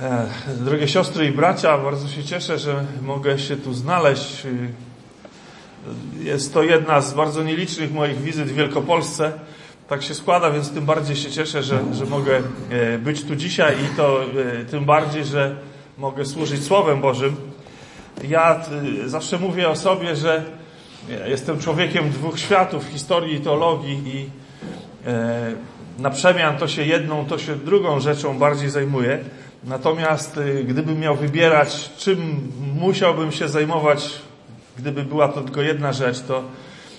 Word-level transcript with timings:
E, 0.00 0.26
drogie 0.60 0.88
siostry 0.88 1.26
i 1.26 1.32
bracia, 1.32 1.78
bardzo 1.78 2.08
się 2.08 2.24
cieszę, 2.24 2.58
że 2.58 2.84
mogę 3.02 3.38
się 3.38 3.56
tu 3.56 3.74
znaleźć. 3.74 4.46
Jest 6.20 6.54
to 6.54 6.62
jedna 6.62 7.00
z 7.00 7.14
bardzo 7.14 7.42
nielicznych 7.42 7.92
moich 7.92 8.20
wizyt 8.20 8.48
w 8.48 8.54
Wielkopolsce. 8.54 9.32
Tak 9.88 10.02
się 10.02 10.14
składa, 10.14 10.50
więc 10.50 10.70
tym 10.70 10.84
bardziej 10.84 11.16
się 11.16 11.30
cieszę, 11.30 11.62
że, 11.62 11.80
że 11.92 12.04
mogę 12.04 12.42
e, 12.70 12.98
być 12.98 13.24
tu 13.24 13.36
dzisiaj 13.36 13.74
i 13.74 13.96
to 13.96 14.20
e, 14.22 14.64
tym 14.64 14.84
bardziej, 14.84 15.24
że 15.24 15.56
mogę 15.98 16.24
służyć 16.24 16.64
Słowem 16.64 17.00
Bożym. 17.00 17.36
Ja 18.28 18.60
zawsze 19.06 19.38
mówię 19.38 19.68
o 19.68 19.76
sobie, 19.76 20.16
że 20.16 20.44
jestem 21.26 21.60
człowiekiem 21.60 22.10
dwóch 22.10 22.38
światów, 22.38 22.84
historii 22.84 23.34
i 23.34 23.40
teologii 23.40 24.02
i 24.06 24.30
na 25.98 26.10
przemian 26.10 26.56
to 26.56 26.68
się 26.68 26.82
jedną, 26.82 27.26
to 27.26 27.38
się 27.38 27.56
drugą 27.56 28.00
rzeczą 28.00 28.38
bardziej 28.38 28.70
zajmuję. 28.70 29.18
Natomiast 29.64 30.36
y, 30.36 30.64
gdybym 30.64 31.00
miał 31.00 31.16
wybierać, 31.16 31.90
czym 31.96 32.50
musiałbym 32.80 33.32
się 33.32 33.48
zajmować, 33.48 34.10
gdyby 34.78 35.04
była 35.04 35.28
to 35.28 35.42
tylko 35.42 35.62
jedna 35.62 35.92
rzecz, 35.92 36.20
to, 36.20 36.42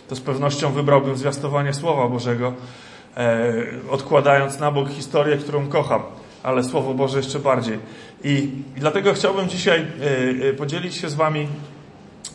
to 0.08 0.16
z 0.16 0.22
pewnością 0.22 0.72
wybrałbym 0.72 1.18
zwiastowanie 1.18 1.74
Słowa 1.74 2.08
Bożego, 2.08 2.54
e, 3.18 3.54
odkładając 3.90 4.60
na 4.60 4.72
bok 4.72 4.90
historię, 4.90 5.38
którą 5.38 5.68
kocham, 5.68 6.02
ale 6.44 6.64
Słowo 6.64 6.94
Boże 6.94 7.18
jeszcze 7.18 7.40
bardziej. 7.40 7.80
I, 8.24 8.50
i 8.78 8.80
dlatego 8.80 9.14
chciałbym 9.14 9.50
dzisiaj 9.50 9.80
e, 9.80 10.50
e, 10.50 10.54
podzielić 10.54 10.96
się 10.96 11.10
z 11.10 11.16
Wami 11.16 11.48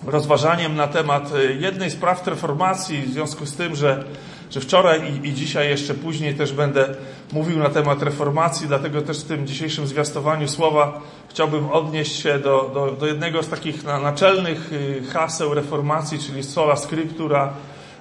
rozważaniem 0.06 0.76
na 0.76 0.86
temat 0.86 1.32
e, 1.34 1.52
jednej 1.52 1.90
z 1.90 1.96
praw 1.96 2.26
reformacji, 2.26 3.02
w 3.02 3.12
związku 3.12 3.46
z 3.46 3.54
tym, 3.54 3.76
że 3.76 4.04
że 4.54 4.60
wczoraj 4.60 5.12
i, 5.12 5.28
i 5.28 5.34
dzisiaj 5.34 5.68
jeszcze 5.68 5.94
później 5.94 6.34
też 6.34 6.52
będę 6.52 6.94
mówił 7.32 7.58
na 7.58 7.70
temat 7.70 8.02
reformacji, 8.02 8.66
dlatego 8.66 9.02
też 9.02 9.20
w 9.20 9.24
tym 9.24 9.46
dzisiejszym 9.46 9.86
zwiastowaniu 9.86 10.48
słowa 10.48 11.00
chciałbym 11.30 11.70
odnieść 11.70 12.22
się 12.22 12.38
do, 12.38 12.70
do, 12.74 12.90
do 12.92 13.06
jednego 13.06 13.42
z 13.42 13.48
takich 13.48 13.84
naczelnych 13.84 14.72
y, 14.72 15.02
haseł 15.12 15.54
reformacji, 15.54 16.18
czyli 16.18 16.42
sola 16.42 16.76
scriptura. 16.76 17.52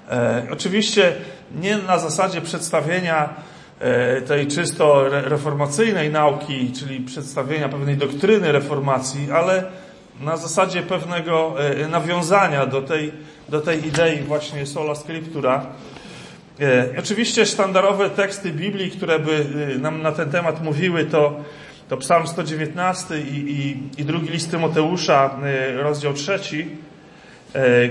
E, 0.10 0.48
oczywiście 0.52 1.16
nie 1.62 1.78
na 1.78 1.98
zasadzie 1.98 2.42
przedstawienia 2.42 3.30
e, 3.80 4.22
tej 4.22 4.48
czysto 4.48 5.10
reformacyjnej 5.10 6.10
nauki, 6.10 6.72
czyli 6.72 7.00
przedstawienia 7.00 7.70
pewnej 7.70 7.98
doktryny 7.98 8.52
reformacji, 8.52 9.32
ale 9.32 9.64
na 10.22 10.38
zasadzie 10.38 10.82
pewnego 10.82 11.56
e, 11.60 11.88
nawiązania 11.88 12.66
do 12.66 12.82
tej, 12.82 13.12
do 13.50 13.62
tej 13.62 13.88
idei 13.88 14.22
właśnie 14.22 14.66
sola 14.66 14.96
scriptura. 14.96 15.66
E, 16.62 16.86
oczywiście 17.00 17.46
sztandarowe 17.46 18.10
teksty 18.10 18.52
Biblii, 18.52 18.92
które 18.92 19.20
by 19.20 19.46
e, 19.76 19.80
nam 19.80 20.02
na 20.02 20.12
ten 20.12 20.30
temat 20.30 20.64
mówiły, 20.64 21.06
to, 21.06 21.40
to 21.90 21.98
Psalm 21.98 22.28
119 22.28 23.20
i, 23.20 23.52
i, 23.52 24.02
i 24.02 24.06
drugi 24.06 24.30
list 24.30 24.52
Tymoteusza, 24.52 25.40
e, 25.44 25.74
rozdział 25.84 26.14
trzeci, 26.14 26.68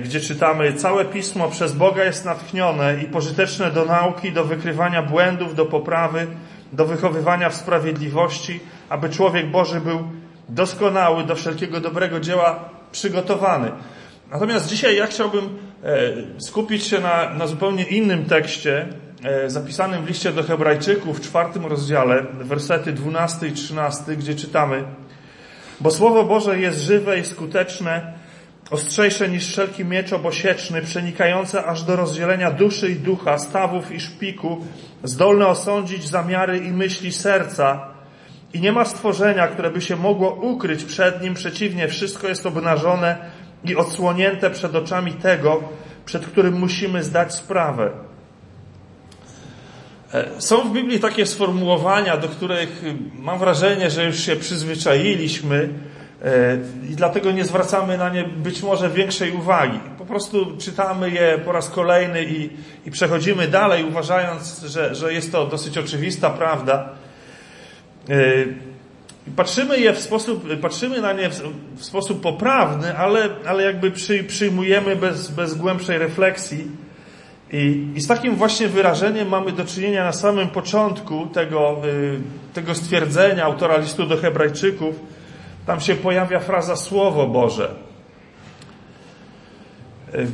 gdzie 0.05 0.21
czytamy 0.21 0.73
Całe 0.73 1.05
Pismo 1.05 1.49
przez 1.49 1.73
Boga 1.73 2.05
jest 2.05 2.25
natchnione 2.25 3.03
i 3.03 3.07
pożyteczne 3.07 3.71
do 3.71 3.85
nauki, 3.85 4.33
do 4.33 4.45
wykrywania 4.45 5.03
błędów, 5.03 5.55
do 5.55 5.67
poprawy, 5.67 6.27
do 6.73 6.87
wychowywania 6.87 7.51
w 7.51 7.55
sprawiedliwości, 7.55 8.61
aby 8.89 9.09
człowiek 9.09 9.51
Boży 9.51 9.81
był 9.81 10.09
doskonały, 10.49 11.25
do 11.25 11.35
wszelkiego 11.35 11.81
dobrego 11.81 12.21
dzieła 12.21 12.69
przygotowany. 12.93 13.71
Natomiast 14.33 14.69
dzisiaj 14.69 14.97
ja 14.97 15.07
chciałbym 15.07 15.59
E, 15.85 16.13
skupić 16.39 16.87
się 16.87 17.01
na, 17.01 17.35
na 17.35 17.47
zupełnie 17.47 17.85
innym 17.85 18.25
tekście, 18.25 18.89
e, 19.25 19.51
zapisanym 19.51 20.05
w 20.05 20.09
liście 20.09 20.33
do 20.33 20.43
Hebrajczyków 20.43 21.19
w 21.19 21.21
czwartym 21.21 21.67
rozdziale, 21.67 22.27
wersety 22.41 22.93
12 22.93 23.47
i 23.47 23.53
13, 23.53 24.17
gdzie 24.17 24.35
czytamy 24.35 24.85
Bo 25.81 25.91
Słowo 25.91 26.25
Boże 26.25 26.59
jest 26.59 26.81
żywe 26.81 27.19
i 27.19 27.25
skuteczne, 27.25 28.13
ostrzejsze 28.71 29.29
niż 29.29 29.47
wszelki 29.47 29.85
miecz 29.85 30.13
obosieczny, 30.13 30.83
przenikające 30.83 31.65
aż 31.65 31.83
do 31.83 31.97
rozdzielenia 31.97 32.51
duszy 32.51 32.91
i 32.91 32.97
ducha, 32.97 33.39
stawów 33.39 33.93
i 33.93 34.01
szpiku, 34.01 34.65
zdolne 35.05 35.47
osądzić 35.47 36.09
zamiary 36.09 36.59
i 36.59 36.73
myśli 36.73 37.13
serca. 37.13 37.93
I 38.55 38.61
nie 38.61 38.73
ma 38.73 38.85
stworzenia, 38.85 39.49
które 39.49 39.71
by 39.71 39.81
się 39.81 39.97
mogło 39.97 40.35
ukryć 40.35 40.85
przed 40.85 41.23
nim, 41.23 41.35
przeciwnie, 41.35 41.89
wszystko 41.89 42.29
jest 42.29 42.47
obnażone 42.47 43.17
i 43.65 43.77
odsłonięte 43.77 44.51
przed 44.51 44.75
oczami 44.75 45.13
tego, 45.13 45.63
przed 46.05 46.27
którym 46.27 46.59
musimy 46.59 47.03
zdać 47.03 47.35
sprawę. 47.35 47.91
E, 50.15 50.29
są 50.39 50.69
w 50.69 50.73
Biblii 50.73 51.01
takie 51.01 51.27
sformułowania, 51.27 52.17
do 52.17 52.29
których 52.29 52.83
mam 53.19 53.39
wrażenie, 53.39 53.91
że 53.91 54.05
już 54.05 54.21
się 54.21 54.37
przyzwyczailiśmy 54.37 55.69
e, 56.25 56.59
i 56.91 56.97
dlatego 56.97 57.33
nie 57.33 57.45
zwracamy 57.45 57.99
na 57.99 58.09
nie 58.09 58.25
być 58.25 58.63
może 58.63 58.91
większej 58.91 59.33
uwagi. 59.33 59.81
Po 59.99 60.05
prostu 60.05 60.57
czytamy 60.57 61.11
je 61.11 61.39
po 61.45 61.53
raz 61.53 61.71
kolejny 61.71 62.25
i, 62.25 62.51
i 62.87 62.91
przechodzimy 62.91 63.49
dalej, 63.49 63.85
uważając, 63.85 64.61
że, 64.61 64.95
że 64.95 65.13
jest 65.13 65.33
to 65.33 65.47
dosyć 65.47 65.79
oczywista 65.79 66.31
prawda. 66.31 66.89
E, 69.29 69.31
Patrzymy 69.37 69.81
je 69.81 69.93
w 69.93 69.99
sposób, 69.99 70.61
patrzymy 70.61 71.01
na 71.01 71.13
nie 71.13 71.31
w, 71.31 71.43
w 71.77 71.85
sposób 71.85 72.21
poprawny, 72.21 72.99
ale, 72.99 73.29
ale 73.47 73.63
jakby 73.63 73.91
przy, 73.91 74.25
przyjmujemy 74.25 74.97
bez, 74.97 75.31
bez 75.31 75.55
głębszej 75.55 75.99
refleksji. 75.99 76.67
I, 77.53 77.87
I 77.95 78.01
z 78.01 78.07
takim 78.07 78.35
właśnie 78.35 78.69
wyrażeniem 78.69 79.29
mamy 79.29 79.53
do 79.53 79.65
czynienia 79.65 80.05
na 80.05 80.13
samym 80.13 80.49
początku 80.49 81.27
tego, 81.27 81.77
y, 81.85 82.21
tego 82.55 82.75
stwierdzenia 82.75 83.45
autora 83.45 83.77
listu 83.77 84.07
do 84.07 84.17
Hebrajczyków. 84.17 84.95
Tam 85.67 85.81
się 85.81 85.95
pojawia 85.95 86.41
fraza 86.41 86.77
Słowo 86.77 87.27
Boże. 87.27 87.75
Y, 90.15 90.27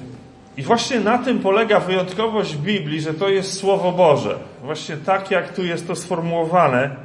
I 0.56 0.62
właśnie 0.62 1.00
na 1.00 1.18
tym 1.18 1.38
polega 1.38 1.80
wyjątkowość 1.80 2.56
Biblii, 2.56 3.00
że 3.00 3.14
to 3.14 3.28
jest 3.28 3.52
Słowo 3.58 3.92
Boże. 3.92 4.38
Właśnie 4.62 4.96
tak, 4.96 5.30
jak 5.30 5.54
tu 5.54 5.64
jest 5.64 5.86
to 5.86 5.96
sformułowane. 5.96 6.96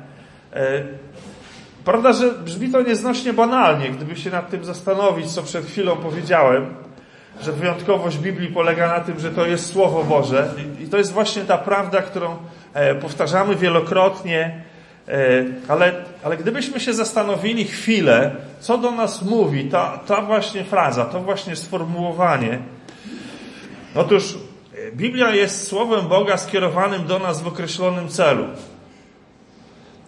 Prawda, 1.85 2.13
że 2.13 2.31
brzmi 2.31 2.69
to 2.69 2.81
nieznośnie 2.81 3.33
banalnie, 3.33 3.89
gdyby 3.89 4.15
się 4.15 4.29
nad 4.29 4.49
tym 4.49 4.65
zastanowić, 4.65 5.31
co 5.31 5.43
przed 5.43 5.65
chwilą 5.65 5.95
powiedziałem, 5.95 6.75
że 7.41 7.51
wyjątkowość 7.51 8.17
Biblii 8.17 8.47
polega 8.47 8.87
na 8.87 8.99
tym, 8.99 9.19
że 9.19 9.31
to 9.31 9.45
jest 9.45 9.73
Słowo 9.73 10.03
Boże. 10.03 10.53
I 10.79 10.87
to 10.87 10.97
jest 10.97 11.11
właśnie 11.11 11.41
ta 11.41 11.57
prawda, 11.57 12.01
którą 12.01 12.37
e, 12.73 12.95
powtarzamy 12.95 13.55
wielokrotnie, 13.55 14.63
e, 15.07 15.43
ale, 15.67 15.93
ale 16.23 16.37
gdybyśmy 16.37 16.79
się 16.79 16.93
zastanowili 16.93 17.65
chwilę, 17.65 18.35
co 18.59 18.77
do 18.77 18.91
nas 18.91 19.21
mówi 19.21 19.65
ta, 19.65 19.99
ta 20.07 20.21
właśnie 20.21 20.63
fraza, 20.63 21.05
to 21.05 21.19
właśnie 21.19 21.55
sformułowanie. 21.55 22.59
Otóż 23.95 24.23
e, 24.33 24.91
Biblia 24.91 25.35
jest 25.35 25.67
Słowem 25.67 26.07
Boga 26.07 26.37
skierowanym 26.37 27.07
do 27.07 27.19
nas 27.19 27.41
w 27.41 27.47
określonym 27.47 28.07
celu. 28.07 28.45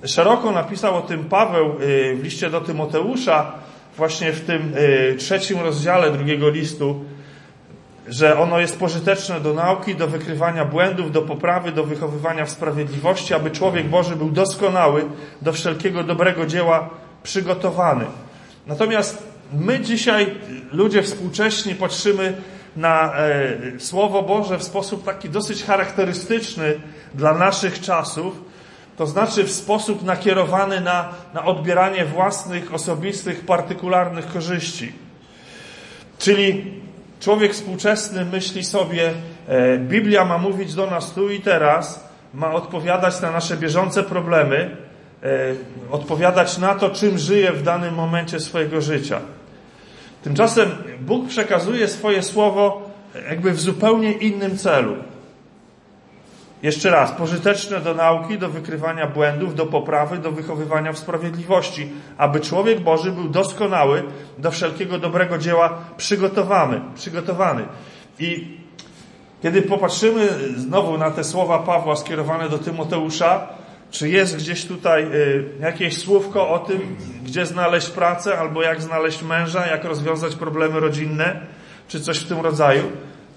Szeroko 0.06 0.52
napisał 0.52 0.96
o 0.98 1.02
tym 1.02 1.26
Paweł 1.26 1.76
y, 1.82 2.16
w 2.16 2.24
liście 2.24 2.50
do 2.50 2.62
Tymoteusza, 2.62 3.52
właśnie 3.98 4.32
w 4.32 4.46
tym 4.46 4.74
y, 4.78 5.16
trzecim 5.18 5.60
rozdziale 5.60 6.12
drugiego 6.12 6.50
listu, 6.50 7.06
że 8.08 8.40
ono 8.40 8.60
jest 8.60 8.80
pożyteczne 8.80 9.40
do 9.40 9.54
nauki, 9.54 9.96
do 9.96 10.08
wykrywania 10.08 10.66
błędów, 10.66 11.12
do 11.12 11.22
poprawy, 11.22 11.72
do 11.72 11.84
wychowywania 11.84 12.46
w 12.46 12.50
sprawiedliwości, 12.50 13.34
aby 13.34 13.52
człowiek 13.52 13.88
Boży 13.88 14.16
był 14.16 14.32
doskonały, 14.32 15.06
do 15.42 15.54
wszelkiego 15.54 16.04
dobrego 16.04 16.46
dzieła 16.46 16.90
przygotowany. 17.24 18.06
Natomiast 18.68 19.24
my 19.54 19.80
dzisiaj, 19.80 20.36
ludzie 20.72 21.04
współcześni, 21.04 21.76
patrzymy 21.76 22.42
na 22.76 23.14
e, 23.18 23.80
Słowo 23.80 24.22
Boże 24.22 24.58
w 24.58 24.64
sposób 24.64 25.04
taki 25.04 25.30
dosyć 25.30 25.64
charakterystyczny 25.64 26.80
dla 27.14 27.34
naszych 27.34 27.82
czasów, 27.82 28.42
to 28.98 29.08
znaczy 29.08 29.44
w 29.44 29.52
sposób 29.52 30.04
nakierowany 30.04 30.82
na, 30.82 31.10
na 31.34 31.46
odbieranie 31.46 32.06
własnych, 32.06 32.74
osobistych, 32.74 33.46
partykularnych 33.46 34.28
korzyści. 34.28 34.92
Czyli 36.20 36.74
człowiek 37.20 37.54
współczesny 37.54 38.26
myśli 38.26 38.64
sobie, 38.64 39.14
e, 39.48 39.78
Biblia 39.78 40.26
ma 40.26 40.38
mówić 40.38 40.74
do 40.74 40.88
nas 40.88 41.12
tu 41.12 41.30
i 41.30 41.40
teraz, 41.40 42.10
ma 42.34 42.54
odpowiadać 42.54 43.22
na 43.22 43.32
nasze 43.32 43.58
bieżące 43.58 44.04
problemy, 44.04 44.78
e, 45.24 45.28
odpowiadać 45.92 46.58
na 46.58 46.76
to, 46.76 46.90
czym 46.90 47.18
żyje 47.18 47.52
w 47.52 47.64
danym 47.64 47.96
momencie 47.96 48.40
swojego 48.40 48.82
życia. 48.82 49.20
Tymczasem 50.24 50.70
Bóg 51.00 51.28
przekazuje 51.28 51.88
swoje 51.88 52.24
słowo 52.24 52.90
jakby 53.30 53.52
w 53.52 53.62
zupełnie 53.62 54.12
innym 54.12 54.58
celu. 54.58 54.96
Jeszcze 56.66 56.90
raz, 56.90 57.12
pożyteczne 57.12 57.80
do 57.80 57.94
nauki, 57.94 58.38
do 58.38 58.50
wykrywania 58.50 59.08
błędów, 59.08 59.56
do 59.56 59.66
poprawy, 59.66 60.18
do 60.18 60.32
wychowywania 60.32 60.94
w 60.94 60.98
sprawiedliwości, 60.98 61.90
aby 62.18 62.40
człowiek 62.40 62.80
Boży 62.80 63.12
był 63.12 63.30
doskonały, 63.30 64.04
do 64.38 64.52
wszelkiego 64.52 65.00
dobrego 65.00 65.38
dzieła 65.38 65.78
przygotowany. 65.98 66.82
przygotowany. 66.96 67.66
I 68.20 68.58
kiedy 69.42 69.62
popatrzymy 69.62 70.30
znowu 70.58 70.98
na 70.98 71.12
te 71.12 71.24
słowa 71.24 71.60
Pawła 71.60 71.96
skierowane 71.96 72.50
do 72.50 72.58
Tymoteusza, 72.58 73.48
Czy 73.92 74.10
jest 74.10 74.38
gdzieś 74.38 74.66
tutaj 74.66 75.04
y, 75.04 75.44
jakieś 75.60 75.98
słówko 75.98 76.50
o 76.50 76.60
tym, 76.60 76.98
gdzie 77.26 77.46
znaleźć 77.46 77.90
pracę, 77.90 78.38
albo 78.40 78.62
jak 78.62 78.82
znaleźć 78.82 79.24
męża, 79.24 79.68
jak 79.68 79.84
rozwiązać 79.84 80.36
problemy 80.36 80.80
rodzinne, 80.80 81.40
czy 81.88 82.00
coś 82.02 82.20
w 82.20 82.28
tym 82.28 82.40
rodzaju? 82.40 82.84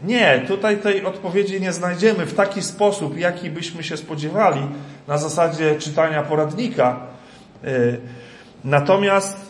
Nie, 0.05 0.45
tutaj 0.49 0.77
tej 0.77 1.05
odpowiedzi 1.05 1.61
nie 1.61 1.73
znajdziemy 1.73 2.27
w 2.27 2.35
taki 2.35 2.63
sposób, 2.63 3.19
jaki 3.19 3.51
byśmy 3.51 3.85
się 3.85 3.97
spodziewali 3.97 4.61
na 5.09 5.19
zasadzie 5.19 5.77
czytania 5.79 6.23
poradnika. 6.23 7.01
Y, 7.65 8.01
natomiast 8.65 9.49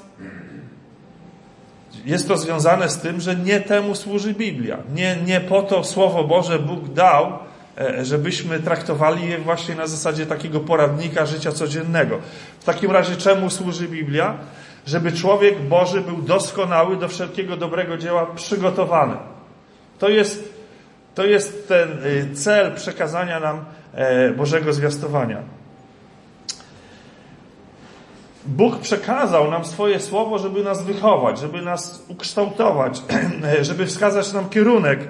jest 2.05 2.29
to 2.29 2.37
związane 2.37 2.89
z 2.89 2.99
tym, 2.99 3.21
że 3.21 3.37
nie 3.37 3.61
temu 3.61 3.95
służy 3.95 4.35
Biblia. 4.35 4.79
Nie, 4.95 5.17
nie 5.27 5.41
po 5.41 5.63
to 5.63 5.85
Słowo 5.85 6.25
Boże 6.25 6.59
Bóg 6.59 6.89
dał, 6.89 7.33
e, 7.79 8.05
żebyśmy 8.05 8.61
traktowali 8.61 9.29
je 9.29 9.39
właśnie 9.39 9.75
na 9.75 9.87
zasadzie 9.87 10.27
takiego 10.27 10.61
poradnika 10.61 11.27
życia 11.27 11.53
codziennego. 11.53 12.19
W 12.61 12.65
takim 12.65 12.91
razie 12.91 13.17
czemu 13.17 13.51
służy 13.51 13.89
Biblia? 13.89 14.39
Żeby 14.87 15.13
człowiek 15.13 15.61
Boży 15.61 16.01
był 16.01 16.23
doskonały 16.23 16.97
do 16.97 17.09
wszelkiego 17.09 17.57
dobrego 17.57 17.99
dzieła 17.99 18.27
przygotowany. 18.27 19.17
To 19.99 20.09
jest, 20.09 20.55
to 21.15 21.25
jest 21.25 21.69
ten 21.69 22.05
y, 22.05 22.35
cel 22.35 22.75
przekazania 22.75 23.41
nam 23.41 23.65
e, 23.95 24.31
Bożego 24.33 24.73
zwiastowania. 24.73 25.43
Bóg 28.47 28.79
przekazał 28.79 29.51
nam 29.51 29.65
swoje 29.65 30.01
słowo, 30.01 30.39
żeby 30.39 30.65
nas 30.65 30.83
wychować, 30.83 31.41
żeby 31.41 31.63
nas 31.63 32.05
ukształtować, 32.09 33.03
żeby 33.61 33.87
wskazać 33.87 34.33
nam 34.33 34.49
kierunek, 34.49 35.01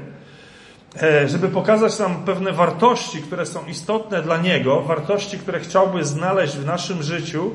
e, 1.02 1.28
żeby 1.28 1.48
pokazać 1.48 1.98
nam 1.98 2.24
pewne 2.24 2.52
wartości, 2.52 3.22
które 3.22 3.46
są 3.46 3.66
istotne 3.66 4.22
dla 4.22 4.36
Niego, 4.36 4.82
wartości, 4.82 5.38
które 5.38 5.60
chciałby 5.60 6.04
znaleźć 6.04 6.56
w 6.56 6.66
naszym 6.66 7.02
życiu, 7.02 7.50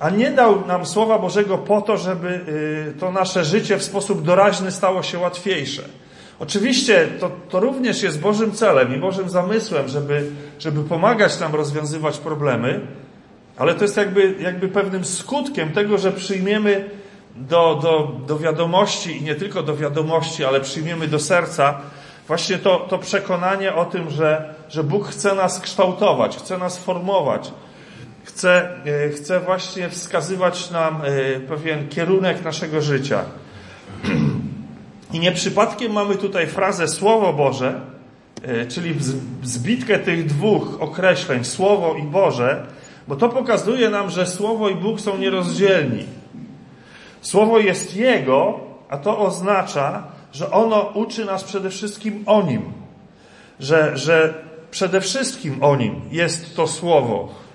a 0.00 0.10
nie 0.10 0.30
dał 0.30 0.66
nam 0.66 0.86
Słowa 0.86 1.18
Bożego 1.18 1.58
po 1.58 1.80
to, 1.80 1.96
żeby 1.96 2.40
y, 2.88 3.00
to 3.00 3.10
nasze 3.10 3.44
życie 3.44 3.76
w 3.76 3.84
sposób 3.84 4.22
doraźny 4.22 4.72
stało 4.72 5.02
się 5.02 5.18
łatwiejsze. 5.18 5.82
Oczywiście 6.38 7.08
to, 7.20 7.30
to 7.48 7.60
również 7.60 8.02
jest 8.02 8.20
Bożym 8.20 8.52
celem 8.52 8.94
i 8.96 8.98
Bożym 8.98 9.28
zamysłem, 9.28 9.88
żeby, 9.88 10.30
żeby 10.58 10.82
pomagać 10.82 11.40
nam 11.40 11.54
rozwiązywać 11.54 12.18
problemy, 12.18 12.80
ale 13.56 13.74
to 13.74 13.84
jest 13.84 13.96
jakby, 13.96 14.34
jakby 14.40 14.68
pewnym 14.68 15.04
skutkiem 15.04 15.72
tego, 15.72 15.98
że 15.98 16.12
przyjmiemy 16.12 16.90
do, 17.36 17.78
do, 17.82 18.12
do 18.26 18.38
wiadomości 18.38 19.16
i 19.16 19.22
nie 19.22 19.34
tylko 19.34 19.62
do 19.62 19.76
wiadomości, 19.76 20.44
ale 20.44 20.60
przyjmiemy 20.60 21.08
do 21.08 21.18
serca 21.18 21.80
właśnie 22.26 22.58
to, 22.58 22.76
to 22.76 22.98
przekonanie 22.98 23.74
o 23.74 23.84
tym, 23.84 24.10
że, 24.10 24.54
że 24.68 24.84
Bóg 24.84 25.08
chce 25.08 25.34
nas 25.34 25.60
kształtować, 25.60 26.36
chce 26.36 26.58
nas 26.58 26.78
formować, 26.78 27.52
chce, 28.36 28.68
chce 29.14 29.40
właśnie 29.40 29.88
wskazywać 29.88 30.70
nam 30.70 31.00
e, 31.04 31.40
pewien 31.40 31.88
kierunek 31.88 32.44
naszego 32.44 32.80
życia. 32.80 33.24
I 35.12 35.18
nie 35.18 35.32
przypadkiem 35.32 35.92
mamy 35.92 36.14
tutaj 36.14 36.46
frazę 36.46 36.88
Słowo 36.88 37.32
Boże, 37.32 37.80
e, 38.42 38.66
czyli 38.66 38.94
zbitkę 39.42 39.98
tych 39.98 40.26
dwóch 40.26 40.82
określeń, 40.82 41.44
Słowo 41.44 41.94
i 41.94 42.02
Boże, 42.02 42.66
bo 43.08 43.16
to 43.16 43.28
pokazuje 43.28 43.90
nam, 43.90 44.10
że 44.10 44.26
Słowo 44.26 44.68
i 44.68 44.74
Bóg 44.74 45.00
są 45.00 45.18
nierozdzielni. 45.18 46.04
Słowo 47.20 47.58
jest 47.58 47.96
Jego, 47.96 48.60
a 48.88 48.98
to 48.98 49.18
oznacza, 49.18 50.02
że 50.32 50.50
ono 50.50 50.80
uczy 50.80 51.24
nas 51.24 51.44
przede 51.44 51.70
wszystkim 51.70 52.22
o 52.26 52.42
Nim. 52.42 52.62
Że, 53.60 53.96
że 53.96 54.34
przede 54.70 55.00
wszystkim 55.00 55.64
o 55.64 55.76
Nim 55.76 56.00
jest 56.10 56.56
to 56.56 56.66
Słowo. 56.66 57.45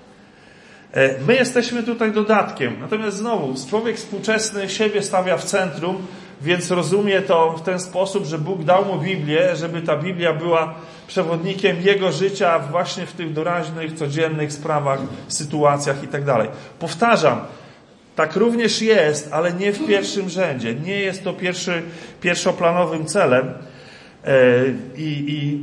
E, 0.92 1.20
my 1.26 1.34
jesteśmy 1.34 1.82
tutaj 1.82 2.12
dodatkiem. 2.12 2.76
Natomiast 2.80 3.16
znowu, 3.16 3.54
człowiek 3.70 3.96
współczesny 3.96 4.68
siebie 4.68 5.02
stawia 5.02 5.36
w 5.36 5.44
centrum, 5.44 6.06
więc 6.42 6.70
rozumie 6.70 7.22
to 7.22 7.52
w 7.52 7.62
ten 7.62 7.80
sposób, 7.80 8.26
że 8.26 8.38
Bóg 8.38 8.64
dał 8.64 8.84
mu 8.84 8.98
Biblię, 8.98 9.56
żeby 9.56 9.82
ta 9.82 9.96
Biblia 9.96 10.32
była 10.32 10.74
przewodnikiem 11.06 11.76
jego 11.82 12.12
życia 12.12 12.58
właśnie 12.58 13.06
w 13.06 13.12
tych 13.12 13.32
doraźnych, 13.32 13.92
codziennych 13.92 14.52
sprawach, 14.52 15.00
sytuacjach 15.28 16.02
itd. 16.02 16.26
Tak 16.26 16.48
Powtarzam, 16.78 17.40
tak 18.16 18.36
również 18.36 18.82
jest, 18.82 19.32
ale 19.32 19.52
nie 19.52 19.72
w 19.72 19.86
pierwszym 19.86 20.28
rzędzie. 20.28 20.74
Nie 20.74 21.00
jest 21.00 21.24
to 21.24 21.32
pierwszy, 21.32 21.82
pierwszoplanowym 22.20 23.06
celem. 23.06 23.52
E, 24.24 24.34
I, 24.96 25.24
i, 25.28 25.60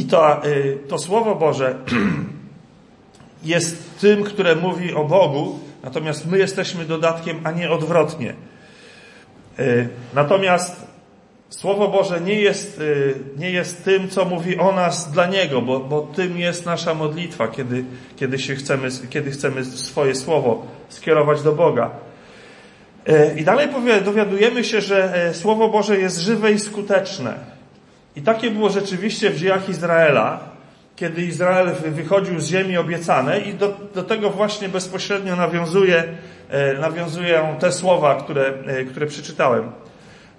i 0.00 0.04
to, 0.04 0.44
e, 0.44 0.50
to 0.88 0.98
Słowo 0.98 1.34
Boże 1.34 1.74
jest 3.44 3.91
tym, 4.02 4.24
które 4.24 4.56
mówi 4.56 4.94
o 4.94 5.04
Bogu, 5.04 5.58
natomiast 5.82 6.26
my 6.26 6.38
jesteśmy 6.38 6.84
dodatkiem, 6.84 7.40
a 7.44 7.50
nie 7.50 7.70
odwrotnie. 7.70 8.34
E, 9.58 9.88
natomiast 10.14 10.86
Słowo 11.48 11.88
Boże 11.88 12.20
nie 12.20 12.40
jest, 12.40 12.80
y, 12.80 13.14
nie 13.36 13.50
jest 13.50 13.84
tym, 13.84 14.08
co 14.08 14.24
mówi 14.24 14.58
o 14.58 14.72
nas 14.72 15.12
dla 15.12 15.26
Niego, 15.26 15.62
bo, 15.62 15.80
bo 15.80 16.00
tym 16.00 16.38
jest 16.38 16.66
nasza 16.66 16.94
modlitwa, 16.94 17.48
kiedy, 17.48 17.84
kiedy, 18.16 18.38
się 18.38 18.54
chcemy, 18.54 18.88
kiedy 19.10 19.30
chcemy 19.30 19.64
swoje 19.64 20.14
Słowo 20.14 20.66
skierować 20.88 21.42
do 21.42 21.52
Boga. 21.52 21.90
E, 23.06 23.38
I 23.38 23.44
dalej 23.44 23.68
dowiadujemy 24.04 24.64
się, 24.64 24.80
że 24.80 25.14
e, 25.14 25.34
Słowo 25.34 25.68
Boże 25.68 25.98
jest 25.98 26.18
żywe 26.18 26.52
i 26.52 26.58
skuteczne. 26.58 27.34
I 28.16 28.22
takie 28.22 28.50
było 28.50 28.70
rzeczywiście 28.70 29.30
w 29.30 29.36
dziejach 29.36 29.68
Izraela, 29.68 30.51
kiedy 30.96 31.22
Izrael 31.22 31.70
wychodził 31.74 32.40
z 32.40 32.46
ziemi 32.46 32.76
obiecanej 32.76 33.48
i 33.48 33.54
do, 33.54 33.76
do 33.94 34.02
tego 34.02 34.30
właśnie 34.30 34.68
bezpośrednio 34.68 35.36
nawiązuje, 35.36 36.04
e, 36.48 36.74
nawiązują 36.74 37.56
te 37.58 37.72
słowa, 37.72 38.14
które, 38.14 38.54
które 38.90 39.06
przeczytałem. 39.06 39.72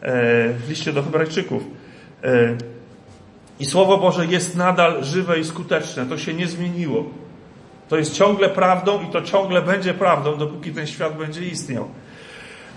E, 0.03 0.49
w 0.53 0.69
liście 0.69 0.93
do 0.93 1.03
Hebrajczyków. 1.03 1.63
E, 2.23 2.55
I 3.59 3.65
Słowo 3.65 3.97
Boże 3.97 4.25
jest 4.25 4.55
nadal 4.55 5.03
żywe 5.03 5.39
i 5.39 5.45
skuteczne. 5.45 6.05
To 6.05 6.17
się 6.17 6.33
nie 6.33 6.47
zmieniło. 6.47 7.03
To 7.89 7.97
jest 7.97 8.13
ciągle 8.13 8.49
prawdą 8.49 9.01
i 9.01 9.07
to 9.11 9.21
ciągle 9.21 9.61
będzie 9.61 9.93
prawdą, 9.93 10.37
dopóki 10.37 10.71
ten 10.71 10.87
świat 10.87 11.17
będzie 11.17 11.45
istniał. 11.45 11.87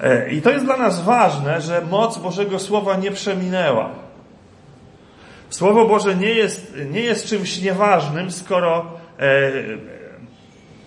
E, 0.02 0.30
I 0.30 0.42
to 0.42 0.50
jest 0.50 0.64
dla 0.64 0.76
nas 0.76 1.04
ważne, 1.04 1.60
że 1.60 1.82
moc 1.90 2.18
Bożego 2.18 2.58
Słowa 2.58 2.96
nie 2.96 3.10
przeminęła. 3.10 3.90
Słowo 5.50 5.84
Boże 5.84 6.14
nie 6.14 6.28
jest, 6.28 6.76
nie 6.90 7.00
jest 7.00 7.26
czymś 7.26 7.60
nieważnym, 7.60 8.30
skoro 8.30 8.86
e, 9.18 9.52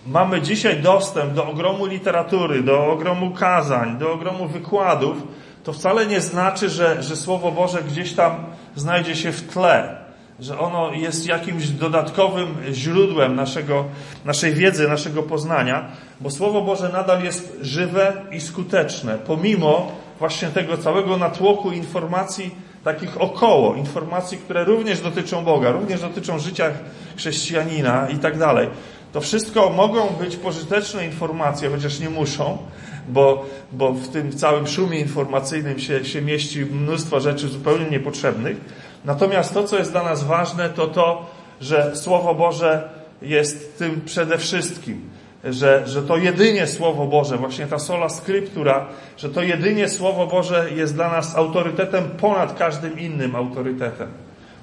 mamy 0.06 0.42
dzisiaj 0.42 0.82
dostęp 0.82 1.32
do 1.32 1.48
ogromu 1.48 1.86
literatury, 1.86 2.62
do 2.62 2.86
ogromu 2.86 3.30
kazań, 3.30 3.98
do 3.98 4.12
ogromu 4.12 4.48
wykładów, 4.48 5.16
to 5.64 5.72
wcale 5.72 6.06
nie 6.06 6.20
znaczy, 6.20 6.68
że, 6.68 7.02
że 7.02 7.16
Słowo 7.16 7.52
Boże 7.52 7.82
gdzieś 7.82 8.12
tam 8.12 8.44
znajdzie 8.76 9.16
się 9.16 9.32
w 9.32 9.52
tle, 9.52 9.96
że 10.40 10.58
ono 10.58 10.92
jest 10.92 11.26
jakimś 11.26 11.68
dodatkowym 11.68 12.56
źródłem 12.72 13.36
naszego, 13.36 13.84
naszej 14.24 14.54
wiedzy, 14.54 14.88
naszego 14.88 15.22
poznania, 15.22 15.88
bo 16.20 16.30
Słowo 16.30 16.62
Boże 16.62 16.88
nadal 16.88 17.24
jest 17.24 17.58
żywe 17.62 18.12
i 18.32 18.40
skuteczne, 18.40 19.18
pomimo 19.26 19.92
właśnie 20.18 20.48
tego 20.48 20.78
całego 20.78 21.16
natłoku 21.16 21.70
informacji 21.70 22.54
takich 22.84 23.20
około, 23.20 23.74
informacji, 23.74 24.38
które 24.38 24.64
również 24.64 25.00
dotyczą 25.00 25.44
Boga, 25.44 25.70
również 25.70 26.00
dotyczą 26.00 26.38
życia 26.38 26.70
chrześcijanina 27.16 28.08
i 28.08 28.18
tak 28.18 28.38
dalej. 28.38 28.68
To 29.12 29.20
wszystko 29.20 29.70
mogą 29.70 30.08
być 30.08 30.36
pożyteczne 30.36 31.06
informacje, 31.06 31.70
chociaż 31.70 32.00
nie 32.00 32.10
muszą, 32.10 32.58
bo, 33.08 33.46
bo 33.72 33.92
w 33.92 34.08
tym 34.08 34.32
całym 34.32 34.66
szumie 34.66 35.00
informacyjnym 35.00 35.78
się, 35.78 36.04
się 36.04 36.22
mieści 36.22 36.66
mnóstwo 36.66 37.20
rzeczy 37.20 37.48
zupełnie 37.48 37.90
niepotrzebnych. 37.90 38.56
Natomiast 39.04 39.54
to, 39.54 39.64
co 39.64 39.78
jest 39.78 39.90
dla 39.90 40.02
nas 40.02 40.24
ważne, 40.24 40.68
to 40.68 40.86
to, 40.86 41.26
że 41.60 41.96
Słowo 41.96 42.34
Boże 42.34 42.88
jest 43.22 43.78
tym 43.78 44.00
przede 44.04 44.38
wszystkim. 44.38 45.09
Że, 45.44 45.82
że 45.86 46.02
to 46.02 46.16
jedynie 46.16 46.66
Słowo 46.66 47.06
Boże, 47.06 47.36
właśnie 47.36 47.66
ta 47.66 47.78
sola 47.78 48.08
scriptura, 48.08 48.86
że 49.16 49.28
to 49.28 49.42
jedynie 49.42 49.88
Słowo 49.88 50.26
Boże 50.26 50.70
jest 50.76 50.94
dla 50.94 51.10
nas 51.10 51.36
autorytetem 51.36 52.04
ponad 52.20 52.58
każdym 52.58 52.98
innym 52.98 53.36
autorytetem. 53.36 54.08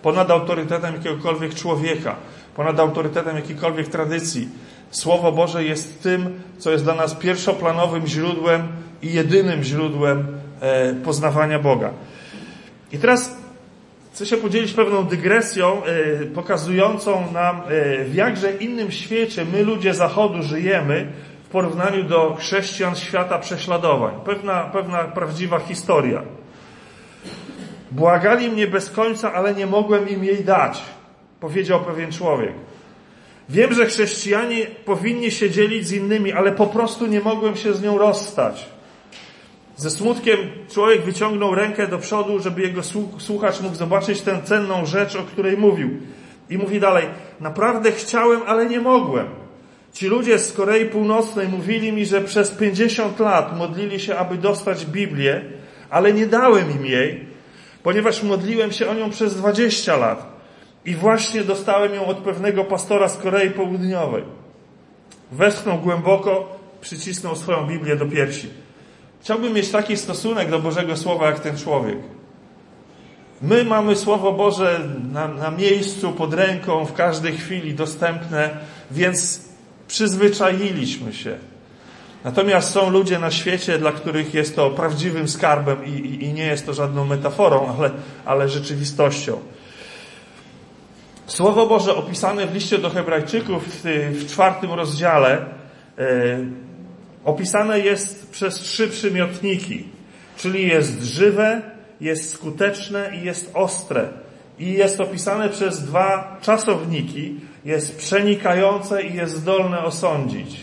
Ponad 0.02 0.32
autorytetem 0.32 0.96
jakiegokolwiek 0.96 1.56
człowieka, 1.56 2.16
ponad 2.56 2.80
autorytetem 2.80 3.36
jakiejkolwiek 3.36 3.88
tradycji 3.88 4.50
Słowo 4.92 5.32
Boże 5.32 5.64
jest 5.64 6.04
tym, 6.04 6.40
co 6.58 6.72
jest 6.72 6.84
dla 6.84 6.96
nas 6.96 7.14
pierwszoplanowym 7.16 8.08
źródłem 8.08 8.68
i 9.02 9.14
jedynym 9.14 9.64
źródłem 9.64 10.28
e, 10.62 10.94
poznawania 10.94 11.60
Boga. 11.60 11.90
I 12.92 12.98
teraz 12.98 13.38
chcę 14.18 14.26
się 14.26 14.38
podzielić 14.38 14.74
pewną 14.74 15.04
dygresją 15.04 15.82
e, 15.84 16.26
pokazującą 16.26 17.32
nam, 17.32 17.62
e, 17.68 18.04
w 18.06 18.16
jakże 18.16 18.52
innym 18.52 18.92
świecie 18.92 19.46
my, 19.46 19.64
ludzie 19.64 19.94
Zachodu, 19.94 20.44
żyjemy 20.44 21.08
w 21.44 21.48
porównaniu 21.48 22.04
do 22.04 22.36
chrześcijan 22.40 22.96
świata 22.96 23.40
prześladowań. 23.40 24.14
Pewna, 24.26 24.64
pewna 24.64 25.04
prawdziwa 25.04 25.60
historia. 25.60 26.22
Błagali 27.92 28.50
mnie 28.50 28.68
bez 28.68 28.90
końca, 28.90 29.34
ale 29.34 29.56
nie 29.56 29.66
mogłem 29.66 30.10
im 30.10 30.24
jej 30.24 30.44
dać, 30.44 30.82
powiedział 31.40 31.80
pewien 31.80 32.12
człowiek. 32.12 32.54
Wiem, 33.50 33.74
że 33.74 33.86
chrześcijanie 33.86 34.66
powinni 34.86 35.32
się 35.32 35.50
dzielić 35.50 35.88
z 35.88 35.92
innymi, 35.92 36.32
ale 36.32 36.52
po 36.52 36.68
prostu 36.68 37.08
nie 37.08 37.22
mogłem 37.22 37.56
się 37.56 37.74
z 37.74 37.82
nią 37.82 37.98
rozstać. 37.98 38.77
Ze 39.78 39.90
smutkiem 39.90 40.38
człowiek 40.72 41.02
wyciągnął 41.02 41.56
rękę 41.56 41.88
do 41.88 41.98
przodu, 41.98 42.40
żeby 42.40 42.62
jego 42.62 42.82
słuchacz 43.18 43.62
mógł 43.62 43.76
zobaczyć 43.76 44.22
tę 44.22 44.42
cenną 44.44 44.86
rzecz, 44.86 45.16
o 45.16 45.24
której 45.24 45.58
mówił. 45.58 45.90
I 46.50 46.58
mówi 46.58 46.80
dalej, 46.80 47.06
naprawdę 47.40 47.92
chciałem, 47.92 48.42
ale 48.48 48.66
nie 48.66 48.80
mogłem. 48.80 49.28
Ci 49.94 50.08
ludzie 50.08 50.40
z 50.40 50.54
Korei 50.54 50.86
Północnej 50.86 51.48
mówili 51.48 51.92
mi, 51.92 52.06
że 52.06 52.22
przez 52.22 52.52
50 52.52 53.20
lat 53.20 53.58
modlili 53.58 54.00
się, 54.00 54.18
aby 54.18 54.38
dostać 54.38 54.86
Biblię, 54.86 55.42
ale 55.90 56.14
nie 56.14 56.26
dałem 56.26 56.72
im 56.72 56.86
jej, 56.86 57.26
ponieważ 57.84 58.24
modliłem 58.24 58.72
się 58.72 58.90
o 58.90 58.94
nią 58.94 59.10
przez 59.10 59.36
20 59.36 59.98
lat. 59.98 60.38
I 60.86 60.96
właśnie 60.96 61.44
dostałem 61.44 61.94
ją 61.96 62.06
od 62.06 62.18
pewnego 62.18 62.64
pastora 62.64 63.10
z 63.10 63.18
Korei 63.18 63.50
Południowej. 63.50 64.24
Westchnął 65.32 65.78
głęboko, 65.78 66.60
przycisnął 66.82 67.36
swoją 67.36 67.68
Biblię 67.68 67.96
do 67.96 68.06
piersi. 68.06 68.67
Chciałbym 69.22 69.54
mieć 69.54 69.70
taki 69.70 69.98
stosunek 69.98 70.50
do 70.50 70.60
Bożego 70.60 70.98
Słowa 70.98 71.26
jak 71.26 71.40
ten 71.40 71.58
człowiek. 71.58 71.98
My 73.42 73.64
mamy 73.64 73.96
Słowo 73.96 74.34
Boże 74.34 74.90
na, 75.12 75.28
na 75.28 75.52
miejscu, 75.52 76.12
pod 76.12 76.34
ręką, 76.34 76.86
w 76.86 76.94
każdej 76.94 77.38
chwili 77.38 77.74
dostępne, 77.74 78.50
więc 78.92 79.42
przyzwyczailiśmy 79.88 81.14
się. 81.14 81.38
Natomiast 82.24 82.72
są 82.72 82.90
ludzie 82.90 83.20
na 83.20 83.32
świecie, 83.32 83.78
dla 83.78 83.92
których 83.92 84.34
jest 84.34 84.56
to 84.56 84.70
prawdziwym 84.70 85.28
skarbem 85.28 85.86
i, 85.86 85.90
i, 85.90 86.24
i 86.24 86.34
nie 86.34 86.46
jest 86.46 86.66
to 86.66 86.74
żadną 86.74 87.06
metaforą, 87.06 87.76
ale, 87.78 87.92
ale 88.26 88.50
rzeczywistością. 88.50 89.40
Słowo 91.28 91.68
Boże 91.68 91.96
opisane 91.96 92.48
w 92.48 92.54
liście 92.54 92.78
do 92.78 92.90
Hebrajczyków 92.90 93.64
w, 93.68 93.82
w 94.12 94.28
czwartym 94.28 94.74
rozdziale 94.74 95.46
e, 95.98 96.40
opisane 97.28 97.80
jest 97.80 98.32
przez 98.32 98.56
trzy 98.56 98.88
przymiotniki, 98.88 99.84
czyli 100.38 100.68
jest 100.68 101.04
żywe, 101.04 101.62
jest 102.02 102.34
skuteczne 102.34 103.12
i 103.22 103.26
jest 103.26 103.52
ostre. 103.54 104.10
I 104.60 104.74
jest 104.74 105.02
opisane 105.02 105.50
przez 105.50 105.84
dwa 105.84 106.38
czasowniki, 106.42 107.36
jest 107.66 107.98
przenikające 107.98 109.04
i 109.04 109.16
jest 109.16 109.36
zdolne 109.36 109.80
osądzić. 109.80 110.60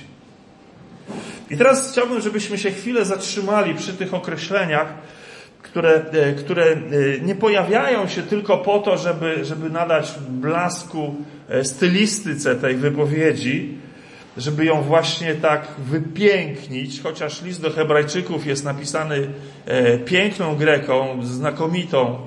I 1.50 1.56
teraz 1.56 1.92
chciałbym, 1.92 2.20
żebyśmy 2.20 2.58
się 2.58 2.70
chwilę 2.70 3.04
zatrzymali 3.04 3.74
przy 3.74 3.92
tych 3.92 4.14
określeniach, 4.14 4.94
które, 5.62 6.04
e, 6.12 6.32
które 6.32 6.64
e, 6.64 6.78
nie 7.22 7.34
pojawiają 7.34 8.08
się 8.08 8.22
tylko 8.22 8.58
po 8.58 8.78
to, 8.78 8.96
żeby, 8.96 9.44
żeby 9.44 9.70
nadać 9.70 10.14
blasku 10.28 11.14
e, 11.48 11.64
stylistyce 11.64 12.56
tej 12.56 12.76
wypowiedzi, 12.76 13.78
żeby 14.36 14.64
ją 14.64 14.82
właśnie 14.82 15.34
tak 15.34 15.66
wypięknić, 15.78 17.02
chociaż 17.02 17.42
list 17.42 17.62
do 17.62 17.70
Hebrajczyków 17.70 18.46
jest 18.46 18.64
napisany 18.64 19.28
piękną 20.04 20.56
greką, 20.56 21.18
znakomitą 21.22 22.18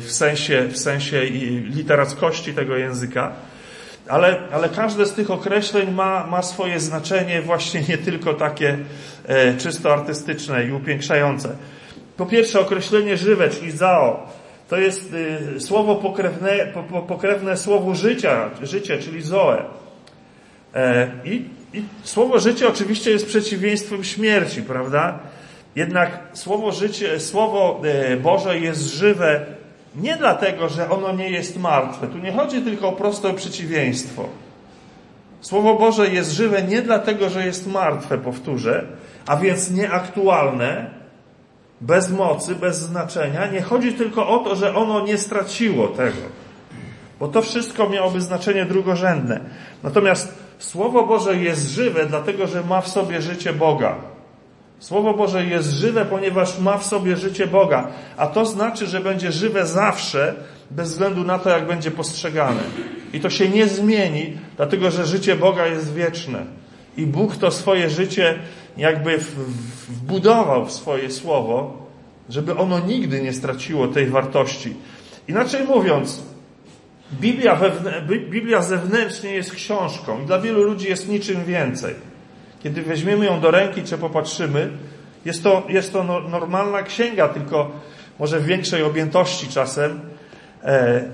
w 0.00 0.06
sensie, 0.08 0.68
w 0.68 0.78
sensie 0.78 1.24
literackości 1.64 2.54
tego 2.54 2.76
języka, 2.76 3.32
ale, 4.08 4.38
ale 4.52 4.68
każde 4.68 5.06
z 5.06 5.12
tych 5.12 5.30
określeń 5.30 5.90
ma, 5.90 6.26
ma 6.26 6.42
swoje 6.42 6.80
znaczenie 6.80 7.42
właśnie 7.42 7.82
nie 7.88 7.98
tylko 7.98 8.34
takie 8.34 8.78
czysto 9.58 9.92
artystyczne 9.92 10.64
i 10.64 10.72
upiększające. 10.72 11.56
Po 12.16 12.26
pierwsze, 12.26 12.60
określenie 12.60 13.16
żywe, 13.16 13.50
czyli 13.50 13.70
zao. 13.70 14.26
To 14.68 14.76
jest 14.76 15.14
y, 15.56 15.60
słowo 15.60 15.96
pokrewne, 15.96 16.72
pokrewne 17.08 17.56
słowu 17.56 17.94
życia, 17.94 18.50
życie, 18.62 18.98
czyli 18.98 19.22
zoe. 19.22 19.64
E, 20.74 21.10
I, 21.24 21.44
I 21.72 21.82
słowo 22.02 22.38
życie 22.38 22.68
oczywiście 22.68 23.10
jest 23.10 23.26
przeciwieństwem 23.26 24.04
śmierci, 24.04 24.62
prawda? 24.62 25.18
Jednak 25.76 26.20
słowo 26.32 26.72
życie, 26.72 27.20
słowo 27.20 27.80
e, 27.84 28.16
Boże 28.16 28.58
jest 28.58 28.94
żywe 28.94 29.46
nie 29.96 30.16
dlatego, 30.16 30.68
że 30.68 30.90
ono 30.90 31.12
nie 31.12 31.30
jest 31.30 31.58
martwe. 31.58 32.06
Tu 32.06 32.18
nie 32.18 32.32
chodzi 32.32 32.62
tylko 32.62 32.88
o 32.88 32.92
proste 32.92 33.34
przeciwieństwo. 33.34 34.28
Słowo 35.40 35.74
Boże 35.74 36.08
jest 36.08 36.32
żywe 36.32 36.62
nie 36.62 36.82
dlatego, 36.82 37.28
że 37.28 37.46
jest 37.46 37.66
martwe, 37.66 38.18
powtórzę, 38.18 38.84
a 39.26 39.36
więc 39.36 39.70
nieaktualne, 39.70 40.90
bez 41.80 42.10
mocy, 42.10 42.54
bez 42.54 42.78
znaczenia. 42.78 43.46
Nie 43.46 43.62
chodzi 43.62 43.92
tylko 43.92 44.28
o 44.28 44.38
to, 44.38 44.56
że 44.56 44.74
ono 44.74 45.06
nie 45.06 45.18
straciło 45.18 45.88
tego, 45.88 46.22
bo 47.20 47.28
to 47.28 47.42
wszystko 47.42 47.88
miałoby 47.88 48.20
znaczenie 48.20 48.64
drugorzędne. 48.64 49.40
Natomiast 49.82 50.43
Słowo 50.58 51.06
Boże 51.06 51.36
jest 51.36 51.70
żywe, 51.70 52.06
dlatego 52.06 52.46
że 52.46 52.62
ma 52.64 52.80
w 52.80 52.88
sobie 52.88 53.22
życie 53.22 53.52
Boga. 53.52 53.94
Słowo 54.78 55.14
Boże 55.14 55.46
jest 55.46 55.70
żywe, 55.70 56.04
ponieważ 56.04 56.58
ma 56.58 56.78
w 56.78 56.86
sobie 56.86 57.16
życie 57.16 57.46
Boga, 57.46 57.88
a 58.16 58.26
to 58.26 58.46
znaczy, 58.46 58.86
że 58.86 59.00
będzie 59.00 59.32
żywe 59.32 59.66
zawsze, 59.66 60.34
bez 60.70 60.90
względu 60.90 61.24
na 61.24 61.38
to, 61.38 61.50
jak 61.50 61.66
będzie 61.66 61.90
postrzegane. 61.90 62.60
I 63.12 63.20
to 63.20 63.30
się 63.30 63.48
nie 63.48 63.66
zmieni, 63.66 64.36
dlatego 64.56 64.90
że 64.90 65.06
życie 65.06 65.36
Boga 65.36 65.66
jest 65.66 65.94
wieczne. 65.94 66.44
I 66.96 67.06
Bóg 67.06 67.36
to 67.36 67.50
swoje 67.50 67.90
życie 67.90 68.38
jakby 68.76 69.18
wbudował 69.88 70.66
w 70.66 70.72
swoje 70.72 71.10
słowo, 71.10 71.76
żeby 72.28 72.56
ono 72.56 72.78
nigdy 72.80 73.22
nie 73.22 73.32
straciło 73.32 73.88
tej 73.88 74.06
wartości. 74.06 74.74
Inaczej 75.28 75.64
mówiąc, 75.64 76.22
Biblia, 77.12 77.54
wewnę, 77.54 78.02
Biblia 78.06 78.62
zewnętrznie 78.62 79.30
jest 79.30 79.54
książką 79.54 80.22
i 80.22 80.26
dla 80.26 80.38
wielu 80.38 80.62
ludzi 80.62 80.88
jest 80.88 81.08
niczym 81.08 81.44
więcej. 81.44 81.94
Kiedy 82.62 82.82
weźmiemy 82.82 83.24
ją 83.24 83.40
do 83.40 83.50
ręki 83.50 83.82
czy 83.82 83.98
popatrzymy, 83.98 84.70
jest 85.24 85.42
to, 85.42 85.62
jest 85.68 85.92
to 85.92 86.04
no, 86.04 86.20
normalna 86.20 86.82
księga, 86.82 87.28
tylko 87.28 87.70
może 88.18 88.40
w 88.40 88.46
większej 88.46 88.82
objętości 88.82 89.48
czasem. 89.48 90.00
E, 90.64 91.04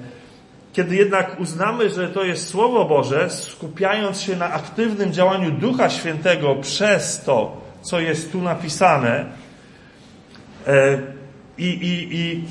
kiedy 0.73 0.97
jednak 0.97 1.41
uznamy, 1.41 1.91
że 1.91 2.09
to 2.09 2.25
jest 2.25 2.49
Słowo 2.49 2.85
Boże, 2.85 3.31
skupiając 3.31 4.21
się 4.21 4.37
na 4.37 4.53
aktywnym 4.53 5.13
działaniu 5.13 5.51
Ducha 5.51 5.91
Świętego 5.91 6.55
przez 6.55 7.25
to, 7.25 7.61
co 7.83 8.01
jest 8.01 8.33
tu 8.33 8.43
napisane, 8.43 9.25
e, 10.67 10.99
i, 11.59 11.67
i, 11.67 12.17
i 12.17 12.45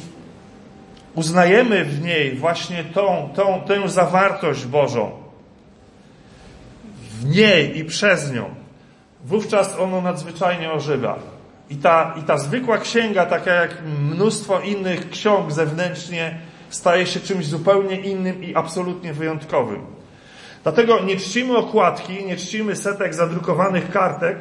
uznajemy 1.19 1.85
w 1.85 2.01
niej 2.01 2.35
właśnie 2.35 2.83
tą, 2.83 3.29
tą, 3.35 3.61
tę 3.67 3.89
zawartość 3.89 4.65
Bożą, 4.65 5.11
w 7.19 7.25
niej 7.25 7.77
i 7.77 7.85
przez 7.85 8.31
nią, 8.31 8.45
wówczas 9.25 9.79
ono 9.79 10.01
nadzwyczajnie 10.01 10.71
ożywa. 10.71 11.19
I 11.69 11.75
ta, 11.75 12.15
I 12.19 12.23
ta 12.23 12.37
zwykła 12.37 12.77
księga, 12.77 13.25
taka 13.25 13.53
jak 13.53 13.77
mnóstwo 14.11 14.59
innych 14.59 15.09
ksiąg 15.09 15.51
zewnętrznie, 15.51 16.39
staje 16.69 17.05
się 17.05 17.19
czymś 17.19 17.45
zupełnie 17.45 17.95
innym 17.95 18.43
i 18.43 18.55
absolutnie 18.55 19.13
wyjątkowym. 19.13 19.81
Dlatego 20.63 21.03
nie 21.03 21.17
czcimy 21.17 21.57
okładki, 21.57 22.25
nie 22.25 22.37
czcimy 22.37 22.75
setek 22.75 23.13
zadrukowanych 23.13 23.91
kartek, 23.91 24.37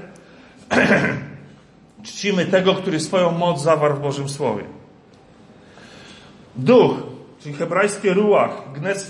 czcimy 2.09 2.47
tego, 2.47 2.75
który 2.75 3.01
swoją 3.01 3.31
moc 3.31 3.63
zawarł 3.63 3.95
w 3.95 4.01
Bożym 4.01 4.29
Słowie. 4.29 4.78
Duch, 6.57 6.97
czyli 7.43 7.55
hebrajskie 7.55 8.15
ruach, 8.15 8.51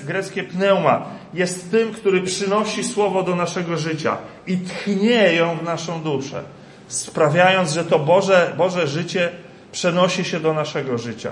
greckie 0.04 0.42
pneuma, 0.42 1.06
jest 1.34 1.70
tym, 1.70 1.92
który 1.92 2.22
przynosi 2.22 2.84
Słowo 2.84 3.22
do 3.22 3.36
naszego 3.36 3.76
życia 3.76 4.16
i 4.46 4.58
tchnie 4.58 5.34
ją 5.34 5.58
w 5.58 5.62
naszą 5.62 6.02
duszę, 6.02 6.42
sprawiając, 6.88 7.72
że 7.72 7.84
to 7.84 7.98
Boże, 7.98 8.54
Boże 8.56 8.86
życie 8.86 9.30
przenosi 9.72 10.24
się 10.24 10.40
do 10.40 10.52
naszego 10.52 10.98
życia. 10.98 11.30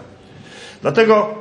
Dlatego 0.82 1.34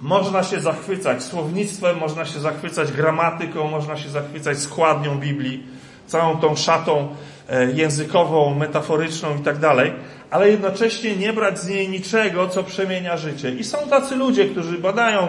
można 0.00 0.42
się 0.42 0.60
zachwycać 0.60 1.22
słownictwem, 1.22 1.98
można 1.98 2.24
się 2.24 2.40
zachwycać 2.40 2.92
gramatyką, 2.92 3.70
można 3.70 3.96
się 3.96 4.08
zachwycać 4.08 4.58
składnią 4.58 5.18
Biblii, 5.18 5.66
całą 6.06 6.36
tą 6.36 6.56
szatą 6.56 7.08
e, 7.48 7.72
językową, 7.72 8.54
metaforyczną 8.54 9.36
i 9.36 9.40
tak 9.40 9.58
dalej, 9.58 9.92
ale 10.30 10.50
jednocześnie 10.50 11.16
nie 11.16 11.32
brać 11.32 11.58
z 11.58 11.68
niej 11.68 11.88
niczego, 11.88 12.48
co 12.48 12.62
przemienia 12.62 13.16
życie. 13.16 13.50
I 13.50 13.64
są 13.64 13.78
tacy 13.78 14.16
ludzie, 14.16 14.48
którzy 14.48 14.78
badają, 14.78 15.28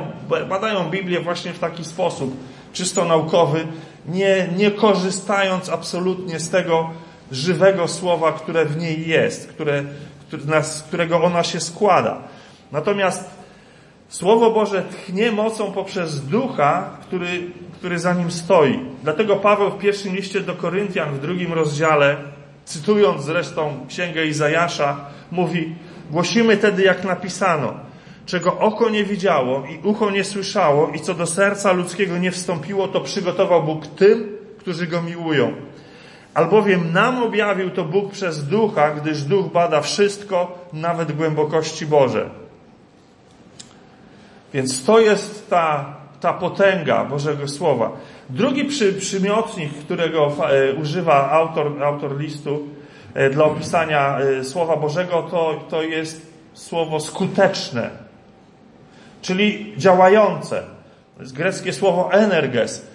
badają 0.49 0.89
Biblię 0.89 1.19
właśnie 1.19 1.53
w 1.53 1.59
taki 1.59 1.83
sposób, 1.83 2.35
czysto 2.73 3.05
naukowy, 3.05 3.67
nie, 4.07 4.49
nie 4.57 4.71
korzystając 4.71 5.69
absolutnie 5.69 6.39
z 6.39 6.49
tego 6.49 6.89
żywego 7.31 7.87
słowa, 7.87 8.31
które 8.31 8.65
w 8.65 8.77
niej 8.77 9.07
jest, 9.07 9.47
które, 9.47 9.83
z 10.61 10.81
którego 10.81 11.23
ona 11.23 11.43
się 11.43 11.59
składa. 11.59 12.21
Natomiast 12.71 13.41
Słowo 14.11 14.51
Boże 14.51 14.83
tchnie 14.91 15.31
mocą 15.31 15.71
poprzez 15.71 16.25
ducha, 16.25 16.97
który, 17.01 17.27
który 17.73 17.99
za 17.99 18.13
nim 18.13 18.31
stoi. 18.31 18.79
Dlatego 19.03 19.35
Paweł 19.35 19.71
w 19.71 19.77
pierwszym 19.77 20.15
liście 20.15 20.39
do 20.39 20.55
Koryntian 20.55 21.13
w 21.13 21.21
drugim 21.21 21.53
rozdziale, 21.53 22.17
cytując 22.73 23.23
zresztą 23.23 23.85
księgę 23.87 24.25
Izajasza, 24.25 25.05
mówi: 25.31 25.75
Głosimy 26.11 26.57
tedy, 26.57 26.83
jak 26.83 27.03
napisano. 27.03 27.73
czego 28.25 28.57
oko 28.57 28.89
nie 28.89 29.03
widziało 29.03 29.63
i 29.65 29.87
ucho 29.87 30.11
nie 30.11 30.23
słyszało 30.23 30.89
i 30.89 30.99
co 30.99 31.13
do 31.13 31.25
serca 31.25 31.71
ludzkiego 31.71 32.17
nie 32.17 32.31
wstąpiło, 32.31 32.87
to 32.87 33.01
przygotował 33.01 33.63
Bóg 33.63 33.87
tym, 33.87 34.37
którzy 34.59 34.87
Go 34.87 35.01
miłują. 35.01 35.53
Albowiem 36.33 36.93
nam 36.93 37.23
objawił 37.23 37.69
to 37.69 37.83
Bóg 37.83 38.11
przez 38.11 38.47
ducha, 38.47 38.91
gdyż 38.91 39.23
duch 39.23 39.51
bada 39.51 39.81
wszystko, 39.81 40.59
nawet 40.73 41.11
głębokości 41.11 41.85
Boże. 41.85 42.29
Więc 44.53 44.85
to 44.85 44.99
jest 44.99 45.49
ta, 45.49 45.95
ta 46.19 46.33
potęga 46.33 47.05
Bożego 47.05 47.47
Słowa. 47.47 47.91
Drugi 48.31 48.65
przy, 48.65 48.93
przymiotnik, 48.93 49.73
którego 49.73 50.31
e, 50.49 50.73
używa 50.73 51.31
autor, 51.31 51.83
autor 51.83 52.19
listu 52.19 52.67
e, 53.13 53.29
dla 53.29 53.45
opisania 53.45 54.19
e, 54.19 54.43
Słowa 54.43 54.77
Bożego, 54.77 55.23
to, 55.23 55.63
to 55.69 55.83
jest 55.83 56.33
słowo 56.53 56.99
skuteczne, 56.99 57.89
czyli 59.21 59.73
działające. 59.77 60.63
To 61.15 61.21
jest 61.21 61.33
greckie 61.33 61.73
słowo 61.73 62.09
energes, 62.13 62.85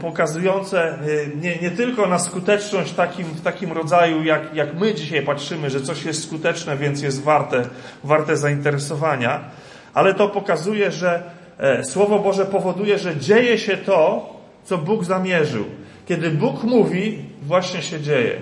pokazujące 0.00 0.98
nie, 1.40 1.56
nie 1.56 1.70
tylko 1.70 2.06
na 2.06 2.18
skuteczność 2.18 2.92
takim, 2.92 3.24
w 3.24 3.40
takim 3.40 3.72
rodzaju, 3.72 4.24
jak, 4.24 4.54
jak 4.54 4.74
my 4.74 4.94
dzisiaj 4.94 5.22
patrzymy, 5.22 5.70
że 5.70 5.80
coś 5.80 6.04
jest 6.04 6.24
skuteczne, 6.24 6.76
więc 6.76 7.02
jest 7.02 7.22
warte, 7.22 7.62
warte 8.04 8.36
zainteresowania, 8.36 9.40
ale 9.94 10.14
to 10.14 10.28
pokazuje, 10.28 10.90
że 10.90 11.22
Słowo 11.82 12.18
Boże 12.18 12.46
powoduje, 12.46 12.98
że 12.98 13.16
dzieje 13.16 13.58
się 13.58 13.76
to, 13.76 14.37
co 14.68 14.78
Bóg 14.78 15.04
zamierzył. 15.04 15.64
Kiedy 16.06 16.30
Bóg 16.30 16.64
mówi, 16.64 17.24
właśnie 17.42 17.82
się 17.82 18.00
dzieje. 18.00 18.40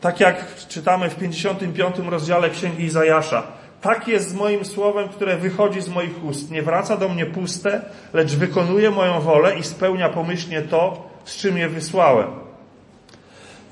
Tak 0.00 0.20
jak 0.20 0.56
czytamy 0.68 1.10
w 1.10 1.16
55 1.16 1.96
rozdziale 1.98 2.50
Księgi 2.50 2.84
Izajasza. 2.84 3.42
Tak 3.80 4.08
jest 4.08 4.28
z 4.28 4.34
moim 4.34 4.64
słowem, 4.64 5.08
które 5.08 5.36
wychodzi 5.36 5.80
z 5.80 5.88
moich 5.88 6.24
ust. 6.24 6.50
Nie 6.50 6.62
wraca 6.62 6.96
do 6.96 7.08
mnie 7.08 7.26
puste, 7.26 7.80
lecz 8.12 8.34
wykonuje 8.34 8.90
moją 8.90 9.20
wolę 9.20 9.58
i 9.58 9.62
spełnia 9.62 10.08
pomyślnie 10.08 10.62
to, 10.62 11.08
z 11.24 11.36
czym 11.36 11.58
je 11.58 11.68
wysłałem. 11.68 12.45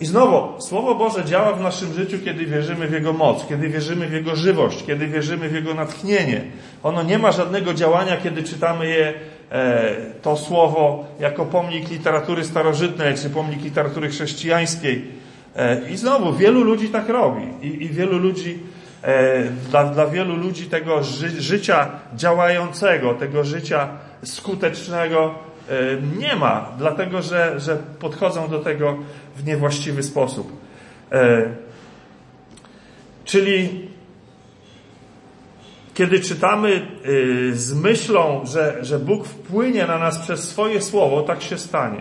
I 0.00 0.06
znowu, 0.06 0.60
Słowo 0.60 0.94
Boże 0.94 1.24
działa 1.24 1.52
w 1.52 1.60
naszym 1.60 1.92
życiu, 1.92 2.18
kiedy 2.24 2.46
wierzymy 2.46 2.86
w 2.86 2.92
Jego 2.92 3.12
moc, 3.12 3.46
kiedy 3.46 3.68
wierzymy 3.68 4.06
w 4.06 4.12
Jego 4.12 4.36
żywość, 4.36 4.84
kiedy 4.86 5.06
wierzymy 5.06 5.48
w 5.48 5.54
Jego 5.54 5.74
natchnienie. 5.74 6.40
Ono 6.82 7.02
nie 7.02 7.18
ma 7.18 7.32
żadnego 7.32 7.74
działania, 7.74 8.16
kiedy 8.16 8.42
czytamy 8.42 8.88
je, 8.88 9.14
e, 9.50 9.96
to 10.22 10.36
Słowo 10.36 11.04
jako 11.20 11.44
pomnik 11.44 11.90
literatury 11.90 12.44
starożytnej, 12.44 13.14
czy 13.14 13.30
pomnik 13.30 13.62
literatury 13.62 14.08
chrześcijańskiej. 14.08 15.04
E, 15.56 15.90
I 15.90 15.96
znowu, 15.96 16.32
wielu 16.32 16.64
ludzi 16.64 16.88
tak 16.88 17.08
robi. 17.08 17.42
I, 17.62 17.84
i 17.84 17.88
wielu 17.88 18.18
ludzi, 18.18 18.58
e, 19.02 19.44
dla, 19.70 19.84
dla 19.84 20.06
wielu 20.06 20.36
ludzi 20.36 20.66
tego 20.66 21.02
ży, 21.02 21.42
życia 21.42 21.90
działającego, 22.14 23.14
tego 23.14 23.44
życia 23.44 23.88
skutecznego, 24.22 25.34
nie 26.18 26.36
ma, 26.36 26.72
dlatego 26.78 27.22
że, 27.22 27.60
że 27.60 27.76
podchodzą 27.76 28.48
do 28.48 28.58
tego 28.58 28.96
w 29.36 29.46
niewłaściwy 29.46 30.02
sposób. 30.02 30.52
E, 31.12 31.48
czyli 33.24 33.88
kiedy 35.94 36.20
czytamy 36.20 36.70
e, 37.52 37.54
z 37.54 37.74
myślą, 37.74 38.46
że, 38.46 38.78
że 38.80 38.98
Bóg 38.98 39.26
wpłynie 39.26 39.86
na 39.86 39.98
nas 39.98 40.18
przez 40.18 40.48
swoje 40.48 40.82
słowo, 40.82 41.22
tak 41.22 41.42
się 41.42 41.58
stanie. 41.58 42.00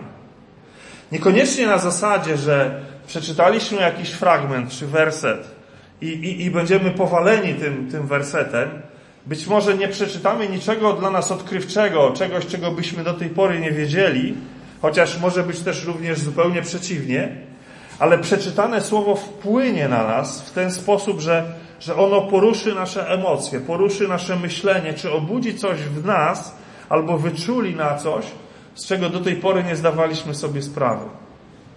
Niekoniecznie 1.12 1.66
na 1.66 1.78
zasadzie, 1.78 2.36
że 2.36 2.80
przeczytaliśmy 3.06 3.80
jakiś 3.80 4.10
fragment 4.10 4.70
czy 4.70 4.86
werset 4.86 5.50
i, 6.00 6.06
i, 6.06 6.44
i 6.44 6.50
będziemy 6.50 6.90
powaleni 6.90 7.54
tym, 7.54 7.90
tym 7.90 8.06
wersetem, 8.06 8.70
być 9.26 9.46
może 9.46 9.76
nie 9.76 9.88
przeczytamy 9.88 10.48
niczego 10.48 10.92
dla 10.92 11.10
nas 11.10 11.32
odkrywczego, 11.32 12.10
czegoś, 12.10 12.46
czego 12.46 12.70
byśmy 12.70 13.04
do 13.04 13.14
tej 13.14 13.30
pory 13.30 13.60
nie 13.60 13.70
wiedzieli, 13.70 14.34
chociaż 14.82 15.20
może 15.20 15.42
być 15.42 15.60
też 15.60 15.84
również 15.84 16.18
zupełnie 16.18 16.62
przeciwnie, 16.62 17.36
ale 17.98 18.18
przeczytane 18.18 18.80
słowo 18.80 19.16
wpłynie 19.16 19.88
na 19.88 20.06
nas 20.06 20.42
w 20.42 20.50
ten 20.50 20.72
sposób, 20.72 21.20
że, 21.20 21.44
że 21.80 21.96
ono 21.96 22.20
poruszy 22.22 22.74
nasze 22.74 23.08
emocje, 23.08 23.60
poruszy 23.60 24.08
nasze 24.08 24.36
myślenie, 24.36 24.94
czy 24.94 25.12
obudzi 25.12 25.58
coś 25.58 25.78
w 25.78 26.04
nas, 26.04 26.56
albo 26.88 27.18
wyczuli 27.18 27.74
na 27.74 27.96
coś, 27.96 28.24
z 28.74 28.86
czego 28.86 29.08
do 29.08 29.20
tej 29.20 29.36
pory 29.36 29.64
nie 29.64 29.76
zdawaliśmy 29.76 30.34
sobie 30.34 30.62
sprawy. 30.62 31.04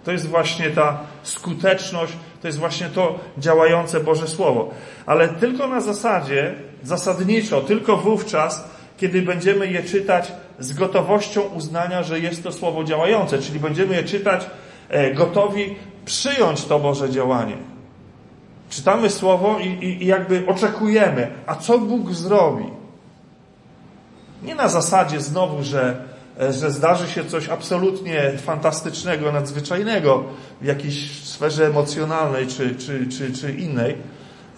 To 0.04 0.12
jest 0.12 0.28
właśnie 0.28 0.70
ta 0.70 0.98
skuteczność, 1.22 2.12
to 2.42 2.48
jest 2.48 2.58
właśnie 2.58 2.88
to 2.88 3.18
działające 3.38 4.00
Boże 4.00 4.28
Słowo. 4.28 4.70
Ale 5.06 5.28
tylko 5.28 5.68
na 5.68 5.80
zasadzie, 5.80 6.54
zasadniczo, 6.82 7.60
tylko 7.60 7.96
wówczas, 7.96 8.64
kiedy 8.96 9.22
będziemy 9.22 9.66
je 9.66 9.82
czytać 9.82 10.32
z 10.58 10.72
gotowością 10.72 11.40
uznania, 11.40 12.02
że 12.02 12.20
jest 12.20 12.42
to 12.42 12.52
Słowo 12.52 12.84
działające, 12.84 13.38
czyli 13.38 13.60
będziemy 13.60 13.94
je 13.94 14.04
czytać 14.04 14.46
e, 14.88 15.14
gotowi 15.14 15.76
przyjąć 16.04 16.64
to 16.64 16.78
Boże 16.78 17.10
działanie. 17.10 17.56
Czytamy 18.70 19.10
Słowo 19.10 19.58
i, 19.58 19.66
i, 19.66 20.02
i 20.02 20.06
jakby 20.06 20.44
oczekujemy, 20.46 21.30
a 21.46 21.54
co 21.54 21.78
Bóg 21.78 22.12
zrobi? 22.12 22.64
Nie 24.42 24.54
na 24.54 24.68
zasadzie 24.68 25.20
znowu, 25.20 25.62
że 25.62 26.08
E, 26.40 26.52
że 26.52 26.70
zdarzy 26.70 27.08
się 27.08 27.24
coś 27.24 27.48
absolutnie 27.48 28.32
fantastycznego, 28.36 29.32
nadzwyczajnego 29.32 30.24
w 30.60 30.64
jakiejś 30.64 31.24
sferze 31.24 31.66
emocjonalnej 31.66 32.46
czy, 32.46 32.74
czy, 32.74 33.06
czy, 33.06 33.32
czy 33.32 33.52
innej, 33.52 33.96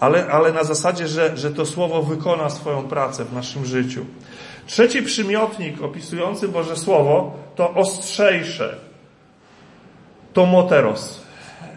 ale, 0.01 0.27
ale 0.27 0.51
na 0.51 0.63
zasadzie, 0.63 1.07
że, 1.07 1.37
że 1.37 1.51
to 1.51 1.65
słowo 1.65 2.03
wykona 2.03 2.49
swoją 2.49 2.83
pracę 2.83 3.25
w 3.25 3.33
naszym 3.33 3.65
życiu. 3.65 4.05
Trzeci 4.65 5.01
przymiotnik 5.01 5.81
opisujący 5.81 6.47
Boże 6.47 6.75
Słowo 6.75 7.33
to 7.55 7.73
ostrzejsze. 7.73 8.75
To 10.33 10.45
moteros. 10.45 11.21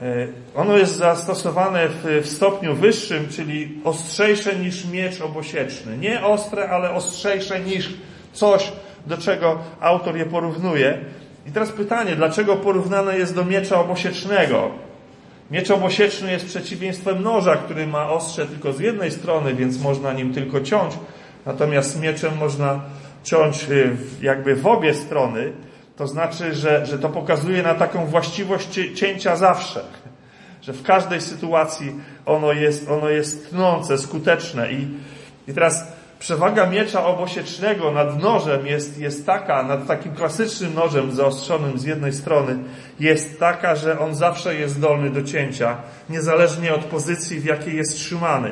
E, 0.02 0.26
ono 0.54 0.76
jest 0.76 0.96
zastosowane 0.96 1.88
w, 1.88 2.20
w 2.22 2.28
stopniu 2.28 2.74
wyższym, 2.74 3.28
czyli 3.28 3.80
ostrzejsze 3.84 4.56
niż 4.56 4.84
miecz 4.84 5.20
obosieczny. 5.20 5.98
Nie 5.98 6.24
ostre, 6.24 6.68
ale 6.70 6.90
ostrzejsze 6.90 7.60
niż 7.60 7.90
coś, 8.32 8.72
do 9.06 9.18
czego 9.18 9.58
autor 9.80 10.16
je 10.16 10.26
porównuje. 10.26 10.98
I 11.46 11.52
teraz 11.52 11.72
pytanie, 11.72 12.16
dlaczego 12.16 12.56
porównane 12.56 13.18
jest 13.18 13.34
do 13.34 13.44
miecza 13.44 13.80
obosiecznego? 13.80 14.83
Miecz 15.50 15.70
obosieczny 15.70 16.32
jest 16.32 16.46
przeciwieństwem 16.46 17.22
noża, 17.22 17.56
który 17.56 17.86
ma 17.86 18.08
ostrze 18.08 18.46
tylko 18.46 18.72
z 18.72 18.80
jednej 18.80 19.10
strony, 19.10 19.54
więc 19.54 19.80
można 19.80 20.12
nim 20.12 20.34
tylko 20.34 20.60
ciąć. 20.60 20.94
Natomiast 21.46 22.00
mieczem 22.00 22.36
można 22.38 22.80
ciąć 23.24 23.64
y, 23.70 23.96
jakby 24.22 24.54
w 24.54 24.66
obie 24.66 24.94
strony. 24.94 25.52
To 25.96 26.06
znaczy, 26.06 26.54
że, 26.54 26.86
że 26.86 26.98
to 26.98 27.08
pokazuje 27.08 27.62
na 27.62 27.74
taką 27.74 28.06
właściwość 28.06 28.80
cięcia 28.94 29.36
zawsze. 29.36 29.84
Że 30.62 30.72
w 30.72 30.82
każdej 30.82 31.20
sytuacji 31.20 31.92
ono 32.26 32.52
jest, 32.52 32.90
ono 32.90 33.08
jest 33.08 33.50
tnące, 33.50 33.98
skuteczne. 33.98 34.72
I, 34.72 34.88
i 35.48 35.54
teraz 35.54 35.93
Przewaga 36.24 36.66
miecza 36.66 37.06
obosiecznego 37.06 37.92
nad 37.92 38.22
nożem 38.22 38.66
jest, 38.66 38.98
jest 38.98 39.26
taka, 39.26 39.62
nad 39.62 39.86
takim 39.86 40.14
klasycznym 40.14 40.74
nożem 40.74 41.12
zaostrzonym 41.12 41.78
z 41.78 41.84
jednej 41.84 42.12
strony, 42.12 42.58
jest 43.00 43.40
taka, 43.40 43.76
że 43.76 43.98
on 43.98 44.14
zawsze 44.14 44.54
jest 44.54 44.74
zdolny 44.74 45.10
do 45.10 45.22
cięcia, 45.22 45.76
niezależnie 46.10 46.74
od 46.74 46.84
pozycji, 46.84 47.40
w 47.40 47.44
jakiej 47.44 47.76
jest 47.76 47.96
trzymany. 47.96 48.50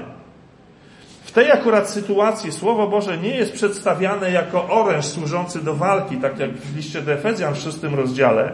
W 1.24 1.32
tej 1.32 1.50
akurat 1.50 1.90
sytuacji 1.90 2.52
Słowo 2.52 2.88
Boże 2.88 3.18
nie 3.18 3.36
jest 3.36 3.52
przedstawiane 3.52 4.30
jako 4.30 4.68
oręż 4.68 5.06
służący 5.06 5.64
do 5.64 5.74
walki, 5.74 6.16
tak 6.16 6.38
jak 6.38 6.50
w 6.50 6.76
liście 6.76 7.02
do 7.02 7.12
Efezjan 7.12 7.54
w 7.54 7.58
szóstym 7.58 7.94
rozdziale, 7.94 8.52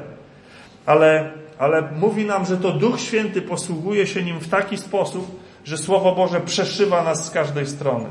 ale, 0.87 1.31
ale 1.59 1.83
mówi 2.01 2.25
nam, 2.25 2.47
że 2.47 2.57
to 2.57 2.73
Duch 2.73 3.01
Święty 3.01 3.43
posługuje 3.43 4.07
się 4.07 4.23
nim 4.23 4.41
w 4.41 4.49
taki 4.49 4.77
sposób, 4.77 5.41
że 5.65 5.79
Słowo 5.79 6.15
Boże 6.15 6.41
przeszywa 6.41 7.05
nas 7.05 7.27
z 7.27 7.31
każdej 7.31 7.67
strony. 7.67 8.07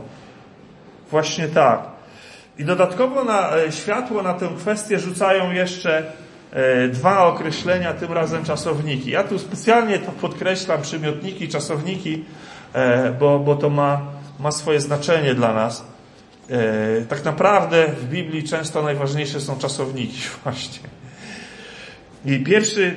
Właśnie 1.11 1.47
tak. 1.47 1.97
I 2.59 2.65
dodatkowo 2.65 3.23
na 3.23 3.57
e, 3.57 3.71
światło 3.71 4.23
na 4.23 4.33
tę 4.33 4.49
kwestię 4.57 4.99
rzucają 4.99 5.51
jeszcze 5.51 6.03
e, 6.51 6.87
dwa 6.87 7.25
określenia, 7.25 7.93
tym 7.93 8.13
razem 8.13 8.43
czasowniki. 8.43 9.11
Ja 9.11 9.23
tu 9.23 9.39
specjalnie 9.39 9.99
to 9.99 10.11
podkreślam, 10.11 10.81
przymiotniki, 10.81 11.47
czasowniki, 11.47 12.25
e, 12.73 13.11
bo, 13.11 13.39
bo 13.39 13.55
to 13.55 13.69
ma, 13.69 14.01
ma 14.39 14.51
swoje 14.51 14.81
znaczenie 14.81 15.33
dla 15.35 15.53
nas. 15.53 15.85
Tak 17.09 17.25
naprawdę 17.25 17.87
w 17.87 18.09
Biblii 18.09 18.43
często 18.43 18.81
najważniejsze 18.81 19.41
są 19.41 19.57
czasowniki 19.57 20.21
właśnie. 20.43 20.89
I 22.25 22.39
pierwszy, 22.39 22.95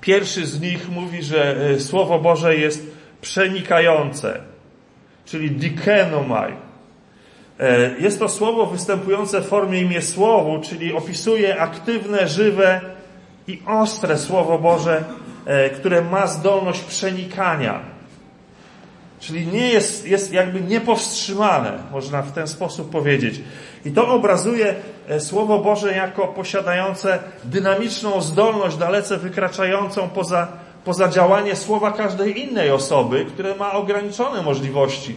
pierwszy 0.00 0.46
z 0.46 0.60
nich 0.60 0.88
mówi, 0.88 1.22
że 1.22 1.56
Słowo 1.78 2.18
Boże 2.18 2.56
jest 2.56 2.86
przenikające 3.20 4.40
czyli 5.24 5.50
dikenomai. 5.50 6.52
E, 7.60 7.90
jest 7.98 8.18
to 8.18 8.28
słowo 8.28 8.66
występujące 8.66 9.40
w 9.40 9.46
formie 9.46 9.80
imię 9.80 10.02
słowu, 10.02 10.60
czyli 10.60 10.92
opisuje 10.92 11.60
aktywne, 11.60 12.28
żywe 12.28 12.80
i 13.48 13.62
ostre 13.66 14.18
Słowo 14.18 14.58
Boże, 14.58 15.04
e, 15.46 15.70
które 15.70 16.02
ma 16.02 16.26
zdolność 16.26 16.80
przenikania. 16.80 17.80
Czyli 19.20 19.46
nie 19.46 19.68
jest, 19.68 20.06
jest 20.06 20.32
jakby 20.32 20.60
niepowstrzymane, 20.60 21.72
można 21.92 22.22
w 22.22 22.32
ten 22.32 22.48
sposób 22.48 22.90
powiedzieć. 22.90 23.40
I 23.84 23.90
to 23.90 24.08
obrazuje 24.08 24.74
e, 25.08 25.20
Słowo 25.20 25.58
Boże 25.58 25.92
jako 25.92 26.28
posiadające 26.28 27.18
dynamiczną 27.44 28.20
zdolność, 28.20 28.76
dalece 28.76 29.18
wykraczającą 29.18 30.08
poza, 30.08 30.48
poza 30.84 31.08
działanie 31.08 31.56
słowa 31.56 31.92
każdej 31.92 32.40
innej 32.40 32.70
osoby, 32.70 33.24
które 33.24 33.56
ma 33.56 33.72
ograniczone 33.72 34.42
możliwości. 34.42 35.16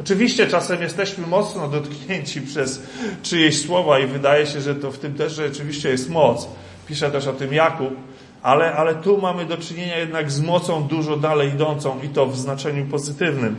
Oczywiście 0.00 0.46
czasem 0.46 0.82
jesteśmy 0.82 1.26
mocno 1.26 1.68
dotknięci 1.68 2.42
przez 2.42 2.82
czyjeś 3.22 3.66
słowa 3.66 3.98
i 3.98 4.06
wydaje 4.06 4.46
się, 4.46 4.60
że 4.60 4.74
to 4.74 4.90
w 4.90 4.98
tym 4.98 5.14
też 5.14 5.32
rzeczywiście 5.32 5.88
jest 5.88 6.10
moc. 6.10 6.48
Pisze 6.86 7.10
też 7.10 7.26
o 7.26 7.32
tym 7.32 7.52
Jakub, 7.52 7.94
ale, 8.42 8.72
ale 8.72 8.94
tu 8.94 9.18
mamy 9.18 9.44
do 9.44 9.56
czynienia 9.56 9.98
jednak 9.98 10.30
z 10.30 10.40
mocą 10.40 10.82
dużo 10.82 11.16
dalej 11.16 11.48
idącą 11.48 12.00
i 12.02 12.08
to 12.08 12.26
w 12.26 12.36
znaczeniu 12.36 12.86
pozytywnym. 12.86 13.56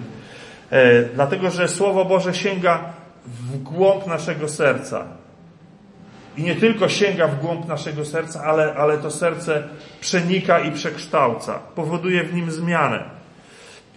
E, 0.69 1.03
dlatego, 1.03 1.51
że 1.51 1.67
Słowo 1.67 2.05
Boże 2.05 2.33
sięga 2.33 2.93
w 3.25 3.63
głąb 3.63 4.07
naszego 4.07 4.49
serca. 4.49 5.05
I 6.37 6.43
nie 6.43 6.55
tylko 6.55 6.89
sięga 6.89 7.27
w 7.27 7.41
głąb 7.41 7.67
naszego 7.67 8.05
serca, 8.05 8.43
ale, 8.43 8.73
ale 8.73 8.97
to 8.97 9.11
serce 9.11 9.63
przenika 10.01 10.59
i 10.59 10.71
przekształca, 10.71 11.59
powoduje 11.75 12.23
w 12.23 12.33
nim 12.33 12.51
zmianę. 12.51 13.03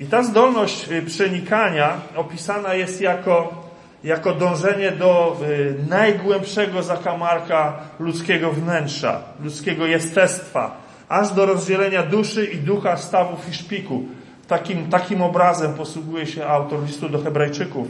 I 0.01 0.07
ta 0.07 0.23
zdolność 0.23 0.89
y, 0.93 1.03
przenikania 1.03 2.01
opisana 2.17 2.75
jest 2.75 3.01
jako, 3.01 3.65
jako 4.05 4.35
dążenie 4.35 4.93
do 4.93 5.37
y, 5.43 5.75
najgłębszego 5.89 6.83
zakamarka 6.83 7.77
ludzkiego 7.99 8.53
wnętrza, 8.53 9.23
ludzkiego 9.45 9.87
jestestwa, 9.87 10.77
aż 11.09 11.31
do 11.31 11.47
rozdzielenia 11.47 12.03
duszy 12.03 12.45
i 12.45 12.57
ducha 12.57 12.97
stawów 12.97 13.49
i 13.49 13.55
szpiku. 13.55 14.03
Takim, 14.49 14.91
takim 14.91 15.23
obrazem 15.23 15.75
posługuje 15.75 16.27
się 16.27 16.47
autor 16.47 16.83
listu 16.83 17.09
do 17.09 17.19
Hebrajczyków. 17.23 17.87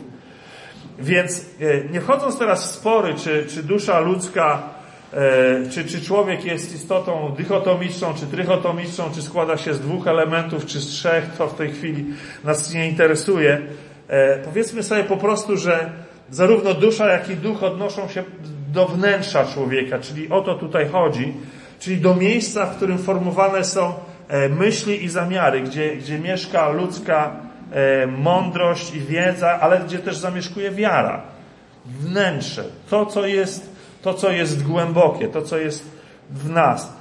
Więc 1.01 1.45
y, 1.61 1.89
nie 1.93 2.01
wchodząc 2.01 2.39
teraz 2.39 2.67
w 2.67 2.71
spory, 2.71 3.15
czy, 3.15 3.47
czy 3.47 3.63
dusza 3.63 4.01
ludzka 4.01 4.63
E, 5.13 5.71
czy, 5.71 5.85
czy 5.85 6.01
człowiek 6.01 6.45
jest 6.45 6.75
istotą 6.75 7.35
dychotomiczną, 7.39 8.15
czy 8.15 8.27
trychotomiczną, 8.27 9.05
czy 9.15 9.23
składa 9.23 9.57
się 9.57 9.75
z 9.75 9.81
dwóch 9.81 10.07
elementów, 10.07 10.67
czy 10.67 10.81
z 10.81 10.87
trzech, 10.87 11.25
to 11.39 11.47
w 11.47 11.55
tej 11.55 11.73
chwili 11.73 12.07
nas 12.45 12.75
nie 12.75 12.89
interesuje. 12.89 13.61
E, 14.09 14.39
powiedzmy 14.39 14.83
sobie 14.83 15.05
po 15.05 15.17
prostu, 15.17 15.57
że 15.57 15.91
zarówno 16.31 16.75
dusza, 16.75 17.13
jak 17.13 17.31
i 17.31 17.37
duch 17.37 17.63
odnoszą 17.63 18.09
się 18.09 18.25
do 18.73 18.87
wnętrza 18.87 19.45
człowieka, 19.45 19.99
czyli 19.99 20.29
o 20.29 20.41
to 20.41 20.55
tutaj 20.55 20.89
chodzi, 20.89 21.35
czyli 21.81 21.97
do 21.97 22.15
miejsca, 22.15 22.67
w 22.67 22.77
którym 22.77 22.99
formowane 22.99 23.65
są 23.65 23.95
e, 24.29 24.49
myśli 24.49 25.05
i 25.05 25.09
zamiary, 25.09 25.61
gdzie, 25.61 25.97
gdzie 25.97 26.19
mieszka 26.19 26.69
ludzka 26.69 27.37
mądrość 28.19 28.95
i 28.95 29.01
wiedza, 29.01 29.61
ale 29.61 29.81
gdzie 29.81 29.99
też 29.99 30.17
zamieszkuje 30.17 30.71
wiara. 30.71 31.23
Wnętrze. 31.87 32.65
To, 32.91 33.07
co 33.07 33.27
jest 33.27 33.71
to, 34.03 34.15
co 34.15 34.31
jest 34.31 34.63
głębokie, 34.63 35.29
to, 35.29 35.43
co 35.43 35.59
jest 35.59 35.91
w 36.31 36.51
nas. 36.51 36.93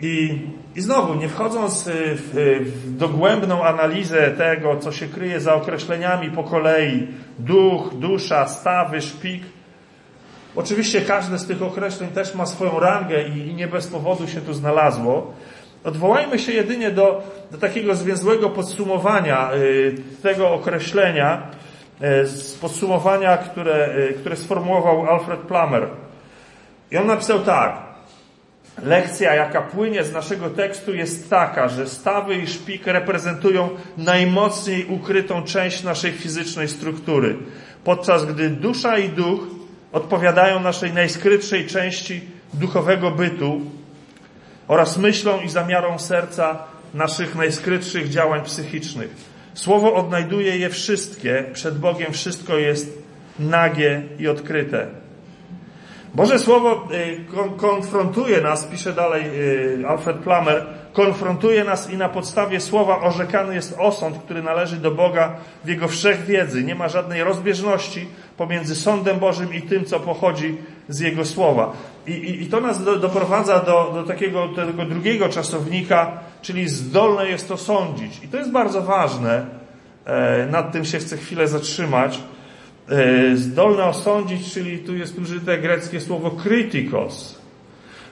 I, 0.00 0.46
i 0.74 0.80
znowu, 0.80 1.14
nie 1.14 1.28
wchodząc 1.28 1.84
w, 1.92 2.30
w 2.74 2.96
dogłębną 2.96 3.64
analizę 3.64 4.30
tego, 4.30 4.76
co 4.76 4.92
się 4.92 5.08
kryje 5.08 5.40
za 5.40 5.54
określeniami 5.54 6.30
po 6.30 6.44
kolei, 6.44 7.08
duch, 7.38 7.94
dusza, 7.94 8.48
stawy, 8.48 9.02
szpik, 9.02 9.42
oczywiście 10.56 11.00
każde 11.00 11.38
z 11.38 11.46
tych 11.46 11.62
określeń 11.62 12.10
też 12.10 12.34
ma 12.34 12.46
swoją 12.46 12.80
rangę 12.80 13.22
i 13.22 13.54
nie 13.54 13.68
bez 13.68 13.86
powodu 13.86 14.28
się 14.28 14.40
tu 14.40 14.54
znalazło. 14.54 15.32
Odwołajmy 15.84 16.38
się 16.38 16.52
jedynie 16.52 16.90
do, 16.90 17.22
do 17.50 17.58
takiego 17.58 17.94
zwięzłego 17.94 18.50
podsumowania 18.50 19.50
y, 19.54 19.94
tego 20.22 20.50
określenia, 20.50 21.42
y, 22.22 22.26
z 22.26 22.54
podsumowania, 22.54 23.36
które, 23.36 23.96
y, 24.10 24.12
które 24.12 24.36
sformułował 24.36 25.06
Alfred 25.06 25.40
Plummer. 25.40 25.88
I 26.90 26.96
on 26.96 27.06
napisał 27.06 27.40
tak. 27.40 27.88
Lekcja, 28.84 29.34
jaka 29.34 29.62
płynie 29.62 30.04
z 30.04 30.12
naszego 30.12 30.50
tekstu, 30.50 30.94
jest 30.94 31.30
taka, 31.30 31.68
że 31.68 31.86
stawy 31.86 32.34
i 32.34 32.46
szpik 32.46 32.86
reprezentują 32.86 33.68
najmocniej 33.96 34.86
ukrytą 34.86 35.42
część 35.42 35.82
naszej 35.82 36.12
fizycznej 36.12 36.68
struktury, 36.68 37.36
podczas 37.84 38.24
gdy 38.24 38.50
dusza 38.50 38.98
i 38.98 39.08
duch 39.08 39.40
odpowiadają 39.92 40.60
naszej 40.60 40.92
najskrytszej 40.92 41.66
części 41.66 42.20
duchowego 42.54 43.10
bytu 43.10 43.60
oraz 44.68 44.98
myślą 44.98 45.40
i 45.40 45.48
zamiarą 45.48 45.98
serca 45.98 46.58
naszych 46.94 47.34
najskrytszych 47.34 48.08
działań 48.08 48.44
psychicznych. 48.44 49.10
Słowo 49.54 49.94
odnajduje 49.94 50.56
je 50.56 50.70
wszystkie, 50.70 51.44
przed 51.52 51.78
Bogiem 51.78 52.12
wszystko 52.12 52.56
jest 52.56 53.02
nagie 53.38 54.02
i 54.18 54.28
odkryte. 54.28 54.86
Boże 56.14 56.38
Słowo 56.38 56.88
y, 56.92 57.56
konfrontuje 57.56 58.40
nas, 58.40 58.64
pisze 58.64 58.92
dalej 58.92 59.24
y, 59.80 59.88
Alfred 59.88 60.16
Plummer, 60.16 60.66
konfrontuje 60.92 61.64
nas 61.64 61.90
i 61.90 61.96
na 61.96 62.08
podstawie 62.08 62.60
Słowa 62.60 63.00
orzekany 63.00 63.54
jest 63.54 63.74
osąd, 63.78 64.18
który 64.18 64.42
należy 64.42 64.76
do 64.76 64.90
Boga 64.90 65.36
w 65.64 65.68
Jego 65.68 65.88
wszechwiedzy. 65.88 66.64
Nie 66.64 66.74
ma 66.74 66.88
żadnej 66.88 67.24
rozbieżności 67.24 68.08
pomiędzy 68.36 68.74
sądem 68.74 69.18
Bożym 69.18 69.54
i 69.54 69.62
tym, 69.62 69.84
co 69.84 70.00
pochodzi 70.00 70.58
z 70.88 71.00
Jego 71.00 71.24
Słowa. 71.24 71.72
I, 72.08 72.12
i, 72.12 72.42
i 72.42 72.46
to 72.46 72.60
nas 72.60 72.84
do, 72.84 72.96
doprowadza 72.98 73.58
do, 73.60 73.90
do 73.94 74.02
takiego 74.02 74.48
tego 74.48 74.84
drugiego 74.84 75.28
czasownika, 75.28 76.20
czyli 76.42 76.68
zdolne 76.68 77.28
jest 77.28 77.48
to 77.48 77.56
sądzić. 77.56 78.24
I 78.24 78.28
to 78.28 78.36
jest 78.36 78.50
bardzo 78.50 78.82
ważne. 78.82 79.46
E, 80.04 80.46
nad 80.46 80.72
tym 80.72 80.84
się 80.84 80.98
chcę 80.98 81.16
chwilę 81.16 81.48
zatrzymać. 81.48 82.20
E, 82.88 83.36
zdolne 83.36 83.84
osądzić, 83.84 84.52
czyli 84.52 84.78
tu 84.78 84.96
jest 84.96 85.18
użyte 85.18 85.58
greckie 85.58 86.00
słowo 86.00 86.30
krytikos. 86.30 87.38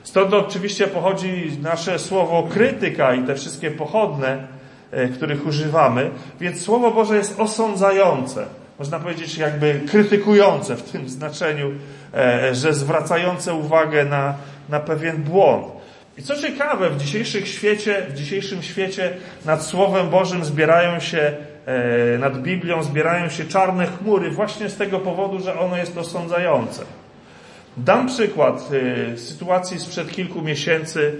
Stąd 0.02 0.34
oczywiście 0.34 0.86
pochodzi 0.86 1.58
nasze 1.62 1.98
słowo 1.98 2.48
krytyka 2.52 3.14
i 3.14 3.24
te 3.26 3.34
wszystkie 3.34 3.70
pochodne, 3.70 4.48
e, 4.90 5.08
których 5.08 5.46
używamy. 5.46 6.10
Więc 6.40 6.60
Słowo 6.60 6.90
Boże 6.90 7.16
jest 7.16 7.40
osądzające. 7.40 8.46
Można 8.78 8.98
powiedzieć 8.98 9.38
jakby 9.38 9.80
krytykujące 9.90 10.76
w 10.76 10.82
tym 10.82 11.08
znaczeniu, 11.08 11.72
e, 12.14 12.54
że 12.54 12.74
zwracające 12.74 13.54
uwagę 13.54 14.04
na, 14.04 14.34
na 14.68 14.80
pewien 14.80 15.22
błąd. 15.22 15.66
I 16.18 16.22
co 16.22 16.36
ciekawe, 16.36 16.90
w 16.90 16.96
dzisiejszym 16.96 17.46
świecie, 17.46 18.06
w 18.08 18.14
dzisiejszym 18.14 18.62
świecie 18.62 19.16
nad 19.44 19.62
Słowem 19.62 20.10
Bożym 20.10 20.44
zbierają 20.44 21.00
się 21.00 21.36
E, 21.66 22.18
nad 22.18 22.42
Biblią 22.42 22.82
zbierają 22.82 23.28
się 23.28 23.44
czarne 23.44 23.86
chmury 23.86 24.30
właśnie 24.30 24.68
z 24.68 24.76
tego 24.76 24.98
powodu, 24.98 25.40
że 25.40 25.58
ono 25.58 25.76
jest 25.76 25.98
osądzające. 25.98 26.82
Dam 27.76 28.06
przykład 28.06 28.70
e, 29.12 29.18
sytuacji 29.18 29.80
sprzed 29.80 30.10
kilku 30.10 30.42
miesięcy, 30.42 31.16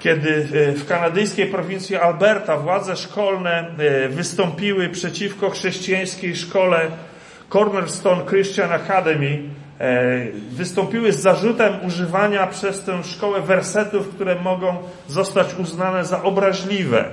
kiedy 0.00 0.48
e, 0.54 0.72
w 0.72 0.86
kanadyjskiej 0.86 1.46
prowincji 1.46 1.96
Alberta 1.96 2.56
władze 2.56 2.96
szkolne 2.96 3.70
wystąpiły 4.08 4.88
przeciwko 4.88 5.50
chrześcijańskiej 5.50 6.36
szkole 6.36 6.90
Cornerstone 7.52 8.24
Christian 8.24 8.72
Academy, 8.72 9.42
wystąpiły 10.50 11.12
z 11.12 11.20
zarzutem 11.20 11.86
używania 11.86 12.46
przez 12.46 12.84
tę 12.84 13.04
szkołę 13.04 13.40
wersetów, 13.40 14.08
które 14.08 14.34
mogą 14.34 14.76
zostać 15.08 15.54
uznane 15.54 16.04
za 16.04 16.22
obraźliwe. 16.22 17.04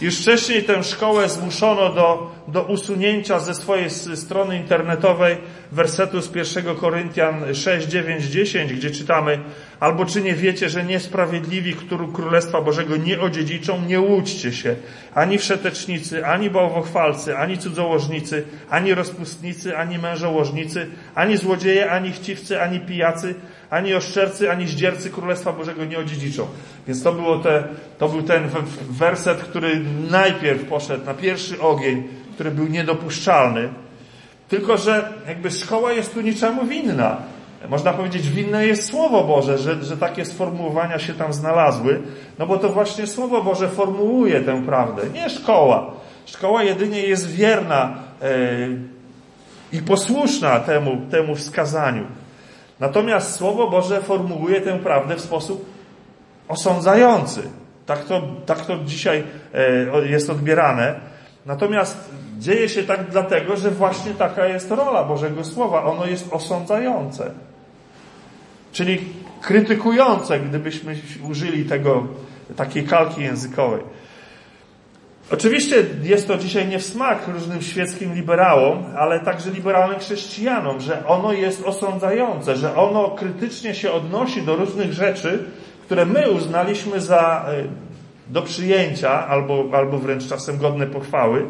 Już 0.00 0.18
wcześniej 0.18 0.62
tę 0.62 0.84
szkołę 0.84 1.28
zmuszono 1.28 1.92
do, 1.92 2.30
do 2.48 2.62
usunięcia 2.62 3.38
ze 3.38 3.54
swojej 3.54 3.90
strony 4.14 4.56
internetowej 4.56 5.36
wersetu 5.72 6.22
z 6.22 6.34
1 6.34 6.76
Koryntian 6.76 7.54
6, 7.54 7.86
9, 7.86 8.24
10, 8.24 8.72
gdzie 8.72 8.90
czytamy 8.90 9.38
Albo 9.80 10.06
czy 10.06 10.22
nie 10.22 10.34
wiecie, 10.34 10.68
że 10.68 10.84
niesprawiedliwi, 10.84 11.74
którzy 11.74 12.04
Królestwa 12.12 12.60
Bożego 12.60 12.96
nie 12.96 13.20
odziedziczą, 13.20 13.80
nie 13.80 14.00
łudźcie 14.00 14.52
się. 14.52 14.76
Ani 15.14 15.38
wszetecznicy, 15.38 16.26
ani 16.26 16.50
bałwochwalcy, 16.50 17.36
ani 17.36 17.58
cudzołożnicy, 17.58 18.44
ani 18.70 18.94
rozpustnicy, 18.94 19.76
ani 19.76 19.98
mężołożnicy, 19.98 20.86
ani 21.14 21.36
złodzieje, 21.36 21.90
ani 21.90 22.12
chciwcy, 22.12 22.62
ani 22.62 22.80
pijacy, 22.80 23.34
ani 23.70 23.94
oszczercy, 23.94 24.50
ani 24.50 24.68
zdziercy 24.68 25.10
Królestwa 25.10 25.52
Bożego 25.52 25.84
nie 25.84 25.98
odziedziczą. 25.98 26.46
Więc 26.86 27.02
to, 27.02 27.12
było 27.12 27.38
te, 27.38 27.64
to 27.98 28.08
był 28.08 28.22
ten 28.22 28.48
werset, 28.90 29.38
który 29.38 29.80
najpierw 30.10 30.64
poszedł 30.64 31.04
na 31.04 31.14
pierwszy 31.14 31.60
ogień, 31.60 32.08
który 32.34 32.50
był 32.50 32.66
niedopuszczalny. 32.66 33.68
Tylko, 34.48 34.76
że 34.76 35.12
jakby 35.28 35.50
szkoła 35.50 35.92
jest 35.92 36.14
tu 36.14 36.20
niczemu 36.20 36.66
winna. 36.66 37.16
Można 37.68 37.92
powiedzieć, 37.92 38.28
winne 38.28 38.66
jest 38.66 38.88
Słowo 38.90 39.24
Boże, 39.24 39.58
że, 39.58 39.84
że 39.84 39.96
takie 39.96 40.24
sformułowania 40.24 40.98
się 40.98 41.14
tam 41.14 41.32
znalazły, 41.32 42.00
no 42.38 42.46
bo 42.46 42.58
to 42.58 42.68
właśnie 42.68 43.06
Słowo 43.06 43.42
Boże 43.42 43.68
formułuje 43.68 44.40
tę 44.40 44.62
prawdę, 44.66 45.02
nie 45.14 45.30
szkoła. 45.30 45.90
Szkoła 46.26 46.62
jedynie 46.62 47.02
jest 47.02 47.30
wierna 47.30 47.94
e, 48.22 48.36
i 49.72 49.82
posłuszna 49.82 50.60
temu, 50.60 51.00
temu 51.10 51.34
wskazaniu. 51.34 52.04
Natomiast 52.80 53.34
Słowo 53.34 53.70
Boże 53.70 54.02
formułuje 54.02 54.60
tę 54.60 54.78
prawdę 54.78 55.16
w 55.16 55.20
sposób 55.20 55.64
osądzający. 56.48 57.42
Tak 57.86 58.04
to, 58.04 58.22
tak 58.46 58.66
to 58.66 58.78
dzisiaj 58.84 59.24
e, 59.54 60.06
jest 60.06 60.30
odbierane. 60.30 61.00
Natomiast 61.46 62.10
dzieje 62.38 62.68
się 62.68 62.82
tak 62.82 63.10
dlatego, 63.10 63.56
że 63.56 63.70
właśnie 63.70 64.14
taka 64.14 64.46
jest 64.46 64.70
rola 64.70 65.04
Bożego 65.04 65.44
Słowa. 65.44 65.84
Ono 65.84 66.06
jest 66.06 66.32
osądzające. 66.32 67.30
Czyli 68.72 69.04
krytykujące, 69.40 70.40
gdybyśmy 70.40 70.96
użyli 71.30 71.64
tego, 71.64 72.06
takiej 72.56 72.84
kalki 72.84 73.22
językowej. 73.22 73.80
Oczywiście 75.32 75.84
jest 76.02 76.28
to 76.28 76.38
dzisiaj 76.38 76.68
nie 76.68 76.78
w 76.78 76.84
smak 76.84 77.28
różnym 77.28 77.62
świeckim 77.62 78.14
liberałom, 78.14 78.84
ale 78.98 79.20
także 79.20 79.50
liberalnym 79.50 79.98
chrześcijanom, 79.98 80.80
że 80.80 81.06
ono 81.06 81.32
jest 81.32 81.64
osądzające, 81.64 82.56
że 82.56 82.76
ono 82.76 83.10
krytycznie 83.10 83.74
się 83.74 83.92
odnosi 83.92 84.42
do 84.42 84.56
różnych 84.56 84.92
rzeczy, 84.92 85.44
które 85.84 86.06
my 86.06 86.30
uznaliśmy 86.30 87.00
za 87.00 87.46
e, 87.48 87.64
do 88.28 88.42
przyjęcia 88.42 89.28
albo, 89.28 89.64
albo 89.72 89.98
wręcz 89.98 90.28
czasem 90.28 90.58
godne 90.58 90.86
pochwały. 90.86 91.46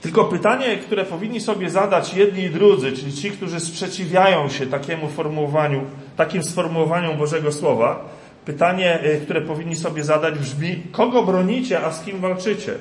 Tylko 0.00 0.24
pytanie, 0.24 0.76
które 0.76 1.04
powinni 1.04 1.40
sobie 1.40 1.70
zadać 1.70 2.14
jedni 2.14 2.42
i 2.42 2.50
drudzy, 2.50 2.92
czyli 2.92 3.12
ci, 3.12 3.30
którzy 3.30 3.60
sprzeciwiają 3.60 4.48
się 4.48 4.66
takiemu 4.66 5.08
formułowaniu, 5.08 5.84
takim 6.16 6.42
sformułowaniom 6.42 7.18
Bożego 7.18 7.52
Słowa, 7.52 8.04
pytanie, 8.44 8.98
y, 9.04 9.20
które 9.20 9.40
powinni 9.40 9.76
sobie 9.76 10.04
zadać 10.04 10.38
brzmi, 10.38 10.82
kogo 10.92 11.22
bronicie, 11.22 11.80
a 11.80 11.92
z 11.92 12.04
kim 12.04 12.20
walczycie? 12.20 12.74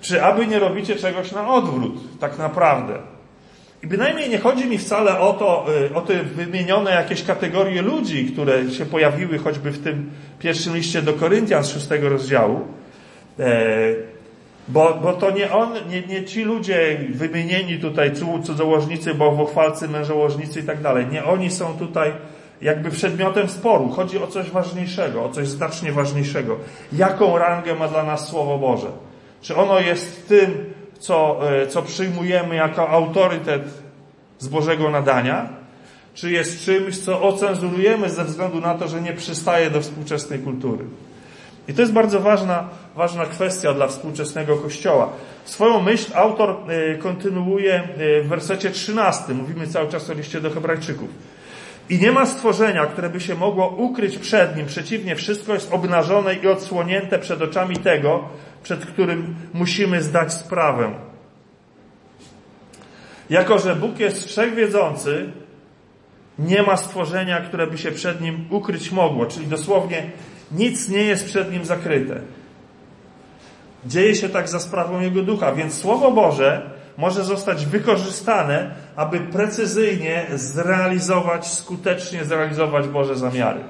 Czy 0.00 0.24
aby 0.24 0.46
nie 0.46 0.58
robicie 0.58 0.96
czegoś 0.96 1.32
na 1.32 1.54
odwrót, 1.54 2.18
tak 2.20 2.38
naprawdę? 2.38 2.98
I 3.82 3.86
bynajmniej 3.86 4.30
nie 4.30 4.38
chodzi 4.38 4.66
mi 4.66 4.78
wcale 4.78 5.20
o 5.20 5.32
to, 5.32 5.66
y, 5.90 5.94
o 5.94 6.00
te 6.00 6.22
wymienione 6.22 6.90
jakieś 6.90 7.22
kategorie 7.22 7.82
ludzi, 7.82 8.26
które 8.32 8.70
się 8.70 8.86
pojawiły 8.86 9.38
choćby 9.38 9.70
w 9.70 9.84
tym 9.84 10.10
pierwszym 10.38 10.76
liście 10.76 11.02
do 11.02 11.12
Koryntian 11.12 11.64
z 11.64 11.70
szóstego 11.70 12.08
rozdziału. 12.08 12.60
E, 13.38 14.12
bo, 14.68 14.98
bo 15.02 15.12
to 15.12 15.30
nie 15.30 15.52
on, 15.52 15.72
nie, 15.88 16.02
nie 16.02 16.24
ci 16.24 16.44
ludzie 16.44 16.98
wymienieni 17.10 17.78
tutaj, 17.78 18.12
cudzołożnicy, 18.44 19.14
bałwochwalcy, 19.14 19.88
mężołożnicy 19.88 20.60
i 20.60 20.62
tak 20.62 20.80
dalej. 20.80 21.06
Nie 21.06 21.24
oni 21.24 21.50
są 21.50 21.78
tutaj 21.78 22.12
jakby 22.62 22.90
przedmiotem 22.90 23.48
sporu. 23.48 23.88
Chodzi 23.88 24.18
o 24.18 24.26
coś 24.26 24.50
ważniejszego, 24.50 25.24
o 25.24 25.28
coś 25.28 25.48
znacznie 25.48 25.92
ważniejszego. 25.92 26.56
Jaką 26.92 27.38
rangę 27.38 27.74
ma 27.74 27.88
dla 27.88 28.02
nas 28.02 28.28
Słowo 28.28 28.58
Boże? 28.58 28.90
Czy 29.40 29.56
ono 29.56 29.80
jest 29.80 30.28
tym, 30.28 30.74
co, 30.98 31.40
e, 31.50 31.66
co 31.66 31.82
przyjmujemy 31.82 32.54
jako 32.54 32.88
autorytet 32.88 33.62
z 34.38 34.48
Bożego 34.48 34.90
nadania? 34.90 35.48
Czy 36.14 36.30
jest 36.30 36.64
czymś, 36.64 36.98
co 36.98 37.22
ocenzurujemy 37.22 38.10
ze 38.10 38.24
względu 38.24 38.60
na 38.60 38.74
to, 38.74 38.88
że 38.88 39.00
nie 39.00 39.12
przystaje 39.12 39.70
do 39.70 39.80
współczesnej 39.80 40.38
kultury? 40.38 40.84
I 41.68 41.74
to 41.74 41.80
jest 41.80 41.92
bardzo 41.92 42.20
ważna, 42.20 42.68
ważna 42.96 43.26
kwestia 43.26 43.74
dla 43.74 43.86
współczesnego 43.86 44.56
Kościoła. 44.56 45.12
Swoją 45.44 45.82
myśl 45.82 46.12
autor 46.14 46.56
y, 46.70 46.98
kontynuuje 46.98 47.82
y, 48.00 48.22
w 48.22 48.28
wersecie 48.28 48.70
13. 48.70 49.34
Mówimy 49.34 49.66
cały 49.66 49.88
czas 49.88 50.10
o 50.10 50.14
liście 50.14 50.40
do 50.40 50.50
Hebrajczyków. 50.50 51.08
I 51.92 51.98
nie 51.98 52.12
ma 52.12 52.26
stworzenia, 52.26 52.86
które 52.86 53.10
by 53.10 53.20
się 53.20 53.34
mogło 53.34 53.68
ukryć 53.68 54.18
przed 54.18 54.56
nim. 54.56 54.66
Przeciwnie, 54.66 55.16
wszystko 55.16 55.54
jest 55.54 55.72
obnażone 55.72 56.34
i 56.34 56.46
odsłonięte 56.46 57.18
przed 57.18 57.42
oczami 57.42 57.76
tego, 57.76 58.28
przed 58.62 58.86
którym 58.86 59.34
musimy 59.54 60.02
zdać 60.02 60.32
sprawę. 60.32 60.90
Jako, 63.30 63.58
że 63.58 63.76
Bóg 63.76 63.98
jest 64.00 64.24
wszechwiedzący, 64.24 65.32
nie 66.38 66.62
ma 66.62 66.76
stworzenia, 66.76 67.40
które 67.40 67.66
by 67.66 67.78
się 67.78 67.92
przed 67.92 68.20
nim 68.20 68.46
ukryć 68.50 68.92
mogło. 68.92 69.26
Czyli 69.26 69.46
dosłownie 69.46 70.10
nic 70.52 70.88
nie 70.88 71.02
jest 71.02 71.24
przed 71.24 71.52
nim 71.52 71.64
zakryte. 71.64 72.20
Dzieje 73.86 74.14
się 74.14 74.28
tak 74.28 74.48
za 74.48 74.60
sprawą 74.60 75.00
Jego 75.00 75.22
Ducha, 75.22 75.52
więc 75.52 75.74
Słowo 75.74 76.10
Boże 76.10 76.70
może 76.96 77.24
zostać 77.24 77.66
wykorzystane, 77.66 78.74
aby 78.96 79.20
precyzyjnie 79.20 80.26
zrealizować, 80.34 81.52
skutecznie 81.52 82.24
zrealizować 82.24 82.88
Boże 82.88 83.16
zamiary. 83.16 83.60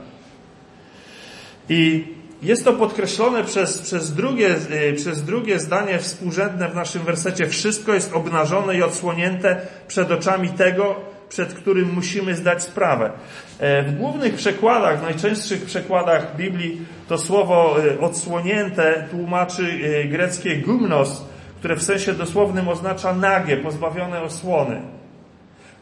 I 1.69 2.05
jest 2.43 2.65
to 2.65 2.73
podkreślone 2.73 3.45
przez, 3.45 3.83
przez, 3.83 4.15
drugie, 4.15 4.57
y, 4.91 4.93
przez 4.97 5.25
drugie 5.25 5.59
zdanie 5.59 5.99
współrzędne 5.99 6.69
w 6.69 6.75
naszym 6.75 7.03
wersecie. 7.03 7.47
Wszystko 7.47 7.95
jest 7.95 8.13
obnażone 8.13 8.77
i 8.77 8.83
odsłonięte 8.83 9.67
przed 9.89 10.11
oczami 10.11 10.49
tego, 10.49 10.97
przed 11.29 11.55
którym 11.55 11.93
musimy 11.93 12.35
zdać 12.37 12.63
sprawę. 12.63 13.11
E, 13.59 13.83
w 13.83 13.97
głównych 13.97 14.35
przekładach, 14.35 15.01
w 15.01 15.03
najczęstszych 15.03 15.65
przekładach 15.65 16.37
Biblii 16.37 16.81
to 17.09 17.19
słowo 17.19 17.77
e, 17.85 18.01
odsłonięte 18.01 19.09
tłumaczy 19.11 19.63
e, 19.63 20.05
greckie 20.05 20.57
gumnos, 20.57 21.25
które 21.63 21.77
w 21.77 21.83
sensie 21.83 22.13
dosłownym 22.13 22.69
oznacza 22.69 23.15
nagie, 23.15 23.57
pozbawione 23.57 24.23
osłony. 24.23 24.81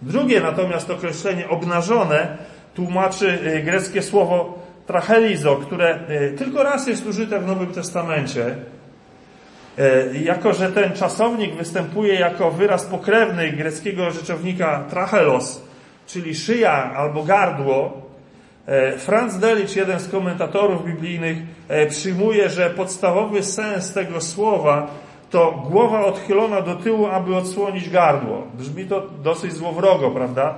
Drugie 0.02 0.40
natomiast 0.40 0.90
określenie 0.90 1.48
obnażone 1.48 2.36
tłumaczy 2.74 3.38
greckie 3.64 4.02
słowo 4.02 4.58
trachelizo, 4.86 5.56
które 5.56 5.98
tylko 6.38 6.62
raz 6.62 6.86
jest 6.86 7.06
użyte 7.06 7.40
w 7.40 7.46
Nowym 7.46 7.66
Testamencie 7.66 8.56
E, 9.78 10.18
jako, 10.18 10.52
że 10.52 10.72
ten 10.72 10.92
czasownik 10.92 11.54
występuje 11.54 12.14
jako 12.14 12.50
wyraz 12.50 12.84
pokrewny 12.84 13.52
greckiego 13.52 14.10
rzeczownika 14.10 14.84
trachelos, 14.90 15.62
czyli 16.06 16.34
szyja 16.34 16.92
albo 16.94 17.22
gardło, 17.22 18.10
Franz 18.98 19.38
Delitzsch, 19.38 19.76
jeden 19.76 20.00
z 20.00 20.08
komentatorów 20.08 20.84
biblijnych, 20.84 21.38
przyjmuje, 21.88 22.50
że 22.50 22.70
podstawowy 22.70 23.42
sens 23.42 23.92
tego 23.92 24.20
słowa 24.20 24.90
to 25.30 25.64
głowa 25.70 26.04
odchylona 26.04 26.62
do 26.62 26.74
tyłu, 26.74 27.06
aby 27.06 27.36
odsłonić 27.36 27.90
gardło. 27.90 28.46
Brzmi 28.54 28.84
to 28.84 29.02
dosyć 29.22 29.52
złowrogo, 29.52 30.10
prawda? 30.10 30.54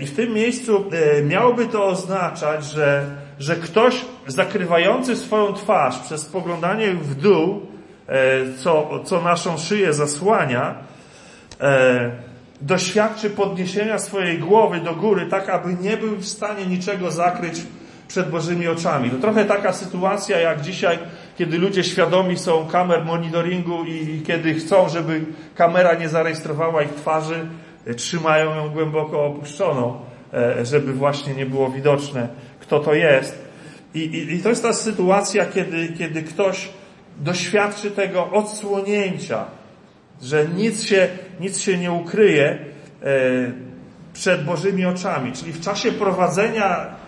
I 0.00 0.06
w 0.06 0.16
tym 0.16 0.32
miejscu 0.32 0.84
miałoby 1.24 1.66
to 1.66 1.86
oznaczać, 1.86 2.64
że, 2.64 3.04
że 3.38 3.56
ktoś 3.56 4.04
zakrywający 4.26 5.16
swoją 5.16 5.52
twarz 5.52 5.98
przez 5.98 6.20
spoglądanie 6.20 6.90
w 6.90 7.14
dół 7.14 7.60
E, 8.08 8.40
co, 8.58 9.00
co 9.04 9.20
naszą 9.20 9.58
szyję 9.58 9.92
zasłania, 9.92 10.74
e, 11.60 12.10
doświadczy 12.60 13.30
podniesienia 13.30 13.98
swojej 13.98 14.38
głowy 14.38 14.80
do 14.80 14.94
góry, 14.94 15.26
tak 15.26 15.48
aby 15.48 15.76
nie 15.80 15.96
był 15.96 16.16
w 16.16 16.26
stanie 16.26 16.66
niczego 16.66 17.10
zakryć 17.10 17.62
przed 18.08 18.30
Bożymi 18.30 18.68
oczami. 18.68 19.10
To 19.10 19.16
trochę 19.16 19.44
taka 19.44 19.72
sytuacja 19.72 20.40
jak 20.40 20.60
dzisiaj, 20.60 20.98
kiedy 21.38 21.58
ludzie 21.58 21.84
świadomi 21.84 22.38
są 22.38 22.66
kamer 22.66 23.04
monitoringu 23.04 23.84
i 23.84 24.22
kiedy 24.26 24.54
chcą, 24.54 24.88
żeby 24.88 25.24
kamera 25.54 25.94
nie 25.94 26.08
zarejestrowała 26.08 26.82
ich 26.82 26.90
twarzy, 26.92 27.46
e, 27.86 27.94
trzymają 27.94 28.54
ją 28.54 28.70
głęboko 28.70 29.24
opuszczoną, 29.24 30.00
żeby 30.62 30.92
właśnie 30.92 31.34
nie 31.34 31.46
było 31.46 31.70
widoczne, 31.70 32.28
kto 32.60 32.80
to 32.80 32.94
jest. 32.94 33.44
I, 33.94 33.98
i, 33.98 34.34
i 34.34 34.42
to 34.42 34.48
jest 34.48 34.62
ta 34.62 34.72
sytuacja, 34.72 35.46
kiedy, 35.46 35.88
kiedy 35.88 36.22
ktoś 36.22 36.68
doświadczy 37.20 37.90
tego 37.90 38.30
odsłonięcia, 38.30 39.44
że 40.22 40.48
nic 40.48 40.82
się, 40.82 41.08
nic 41.40 41.60
się 41.60 41.78
nie 41.78 41.92
ukryje 41.92 42.44
e, 42.48 42.58
przed 44.12 44.44
Bożymi 44.44 44.86
oczami. 44.86 45.32
Czyli 45.32 45.52
w 45.52 45.60
czasie 45.60 45.92
prowadzenia 45.92 46.86
e, 46.86 47.03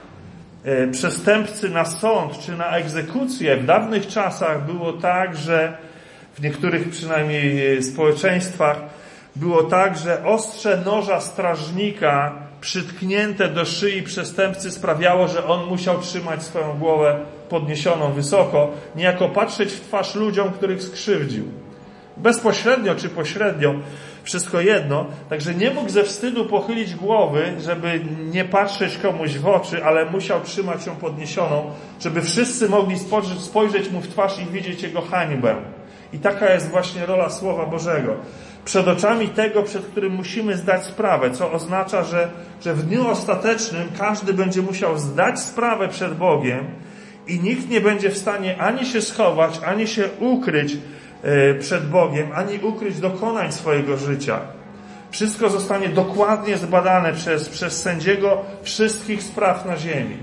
przestępcy 0.92 1.70
na 1.70 1.84
sąd 1.84 2.38
czy 2.38 2.52
na 2.52 2.76
egzekucję 2.76 3.56
w 3.56 3.66
dawnych 3.66 4.06
czasach 4.06 4.66
było 4.66 4.92
tak, 4.92 5.36
że 5.36 5.76
w 6.34 6.42
niektórych 6.42 6.90
przynajmniej 6.90 7.76
e, 7.76 7.82
społeczeństwach 7.82 8.76
było 9.36 9.62
tak, 9.62 9.98
że 9.98 10.24
ostrze 10.24 10.82
noża 10.84 11.20
strażnika 11.20 12.32
przytknięte 12.60 13.48
do 13.48 13.64
szyi 13.64 14.02
przestępcy 14.02 14.70
sprawiało, 14.70 15.28
że 15.28 15.46
on 15.46 15.66
musiał 15.66 16.00
trzymać 16.00 16.42
swoją 16.42 16.78
głowę 16.78 17.18
podniesioną 17.48 18.12
wysoko, 18.12 18.70
niejako 18.96 19.28
patrzeć 19.28 19.72
w 19.72 19.80
twarz 19.80 20.14
ludziom, 20.14 20.50
których 20.50 20.82
skrzywdził. 20.82 21.44
Bezpośrednio 22.16 22.94
czy 22.94 23.08
pośrednio, 23.08 23.74
wszystko 24.26 24.60
jedno. 24.60 25.06
Także 25.28 25.54
nie 25.54 25.70
mógł 25.70 25.90
ze 25.90 26.04
wstydu 26.04 26.44
pochylić 26.44 26.94
głowy, 26.94 27.54
żeby 27.60 28.00
nie 28.32 28.44
patrzeć 28.44 28.98
komuś 28.98 29.38
w 29.38 29.46
oczy, 29.46 29.84
ale 29.84 30.04
musiał 30.04 30.40
trzymać 30.40 30.86
ją 30.86 30.96
podniesioną, 30.96 31.70
żeby 32.00 32.22
wszyscy 32.22 32.68
mogli 32.68 32.98
spojrzeć, 32.98 33.40
spojrzeć 33.40 33.90
mu 33.90 34.00
w 34.00 34.08
twarz 34.08 34.38
i 34.38 34.46
widzieć 34.46 34.82
jego 34.82 35.00
hańbę. 35.00 35.56
I 36.12 36.18
taka 36.18 36.52
jest 36.52 36.68
właśnie 36.68 37.06
rola 37.06 37.30
Słowa 37.30 37.66
Bożego 37.66 38.16
przed 38.66 38.88
oczami 38.88 39.28
tego, 39.28 39.62
przed 39.62 39.86
którym 39.86 40.12
musimy 40.12 40.56
zdać 40.56 40.84
sprawę, 40.84 41.30
co 41.30 41.52
oznacza, 41.52 42.04
że, 42.04 42.30
że 42.64 42.74
w 42.74 42.82
dniu 42.82 43.08
ostatecznym 43.08 43.88
każdy 43.98 44.34
będzie 44.34 44.62
musiał 44.62 44.98
zdać 44.98 45.40
sprawę 45.40 45.88
przed 45.88 46.14
Bogiem 46.14 46.66
i 47.26 47.40
nikt 47.40 47.68
nie 47.68 47.80
będzie 47.80 48.10
w 48.10 48.18
stanie 48.18 48.58
ani 48.58 48.86
się 48.86 49.02
schować, 49.02 49.60
ani 49.66 49.86
się 49.86 50.08
ukryć 50.20 50.76
przed 51.60 51.88
Bogiem, 51.88 52.26
ani 52.34 52.58
ukryć 52.58 53.00
dokonań 53.00 53.52
swojego 53.52 53.96
życia. 53.96 54.40
Wszystko 55.10 55.50
zostanie 55.50 55.88
dokładnie 55.88 56.56
zbadane 56.56 57.12
przez, 57.12 57.48
przez 57.48 57.82
sędziego 57.82 58.44
wszystkich 58.62 59.22
spraw 59.22 59.66
na 59.66 59.76
ziemi. 59.76 60.16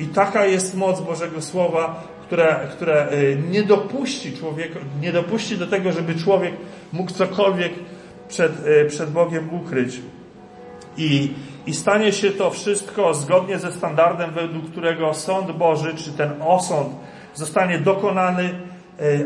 I 0.00 0.06
taka 0.06 0.46
jest 0.46 0.76
moc 0.76 1.00
Bożego 1.00 1.42
Słowa, 1.42 2.02
które, 2.22 2.68
które 2.72 3.08
nie 3.50 3.62
dopuści 3.62 4.32
człowieka, 4.32 4.80
nie 5.00 5.12
dopuści 5.12 5.56
do 5.58 5.66
tego, 5.66 5.92
żeby 5.92 6.14
człowiek 6.14 6.54
mógł 6.92 7.10
cokolwiek 7.10 7.72
przed, 8.28 8.52
przed 8.88 9.10
Bogiem 9.10 9.54
ukryć. 9.54 10.00
I, 10.96 11.30
I 11.66 11.74
stanie 11.74 12.12
się 12.12 12.30
to 12.30 12.50
wszystko 12.50 13.14
zgodnie 13.14 13.58
ze 13.58 13.72
standardem, 13.72 14.30
według 14.30 14.70
którego 14.70 15.14
sąd 15.14 15.52
Boży, 15.52 15.94
czy 15.94 16.12
ten 16.12 16.30
osąd 16.42 16.88
zostanie 17.34 17.78
dokonany, 17.78 18.54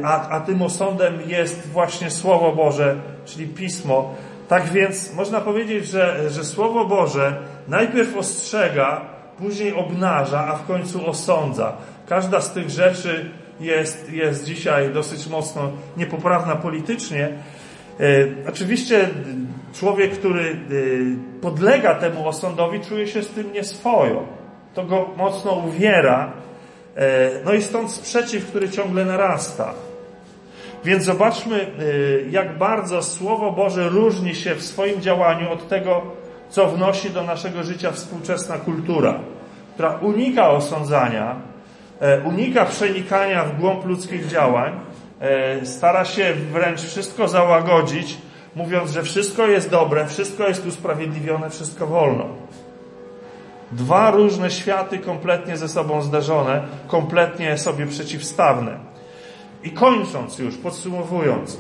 a, 0.04 0.28
a 0.28 0.40
tym 0.40 0.62
osądem 0.62 1.18
jest 1.26 1.68
właśnie 1.68 2.10
Słowo 2.10 2.52
Boże, 2.52 2.96
czyli 3.24 3.46
Pismo. 3.46 4.14
Tak 4.48 4.64
więc 4.64 5.14
można 5.14 5.40
powiedzieć, 5.40 5.86
że, 5.86 6.30
że 6.30 6.44
Słowo 6.44 6.84
Boże 6.84 7.42
najpierw 7.68 8.16
ostrzega, 8.16 9.00
później 9.38 9.74
obnaża, 9.74 10.46
a 10.46 10.56
w 10.56 10.66
końcu 10.66 11.06
osądza. 11.06 11.72
Każda 12.08 12.40
z 12.40 12.52
tych 12.52 12.70
rzeczy 12.70 13.30
jest, 13.60 14.12
jest 14.12 14.44
dzisiaj 14.44 14.92
dosyć 14.92 15.26
mocno 15.26 15.70
niepoprawna 15.96 16.56
politycznie. 16.56 17.28
E, 18.00 18.04
oczywiście 18.48 19.08
człowiek, 19.74 20.12
który 20.12 20.50
e, 20.50 20.56
podlega 21.40 21.94
temu 21.94 22.28
osądowi, 22.28 22.80
czuje 22.80 23.06
się 23.06 23.22
z 23.22 23.28
tym 23.28 23.52
nieswojo. 23.52 24.22
To 24.74 24.84
go 24.84 25.08
mocno 25.16 25.52
uwiera. 25.52 26.32
E, 26.96 27.30
no 27.44 27.52
i 27.52 27.62
stąd 27.62 27.90
sprzeciw, 27.90 28.46
który 28.46 28.70
ciągle 28.70 29.04
narasta. 29.04 29.74
Więc 30.84 31.04
zobaczmy, 31.04 31.66
jak 32.30 32.58
bardzo 32.58 33.02
Słowo 33.02 33.52
Boże 33.52 33.88
różni 33.88 34.34
się 34.34 34.54
w 34.54 34.62
swoim 34.62 35.00
działaniu 35.00 35.52
od 35.52 35.68
tego, 35.68 36.02
co 36.48 36.66
wnosi 36.66 37.10
do 37.10 37.22
naszego 37.22 37.62
życia 37.62 37.92
współczesna 37.92 38.58
kultura, 38.58 39.20
która 39.74 39.90
unika 39.90 40.50
osądzania, 40.50 41.36
e, 42.00 42.20
unika 42.20 42.64
przenikania 42.64 43.44
w 43.44 43.60
głąb 43.60 43.84
ludzkich 43.84 44.26
działań, 44.26 44.72
e, 45.20 45.66
stara 45.66 46.04
się 46.04 46.34
wręcz 46.52 46.80
wszystko 46.80 47.28
załagodzić, 47.28 48.18
mówiąc, 48.54 48.90
że 48.90 49.02
wszystko 49.02 49.46
jest 49.46 49.70
dobre, 49.70 50.06
wszystko 50.06 50.48
jest 50.48 50.66
usprawiedliwione, 50.66 51.50
wszystko 51.50 51.86
wolno. 51.86 52.24
Dwa 53.72 54.10
różne 54.10 54.50
światy 54.50 54.98
kompletnie 54.98 55.56
ze 55.56 55.68
sobą 55.68 56.02
zderzone, 56.02 56.62
kompletnie 56.88 57.58
sobie 57.58 57.86
przeciwstawne. 57.86 58.78
I 59.64 59.70
kończąc 59.70 60.38
już, 60.38 60.56
podsumowując, 60.56 61.58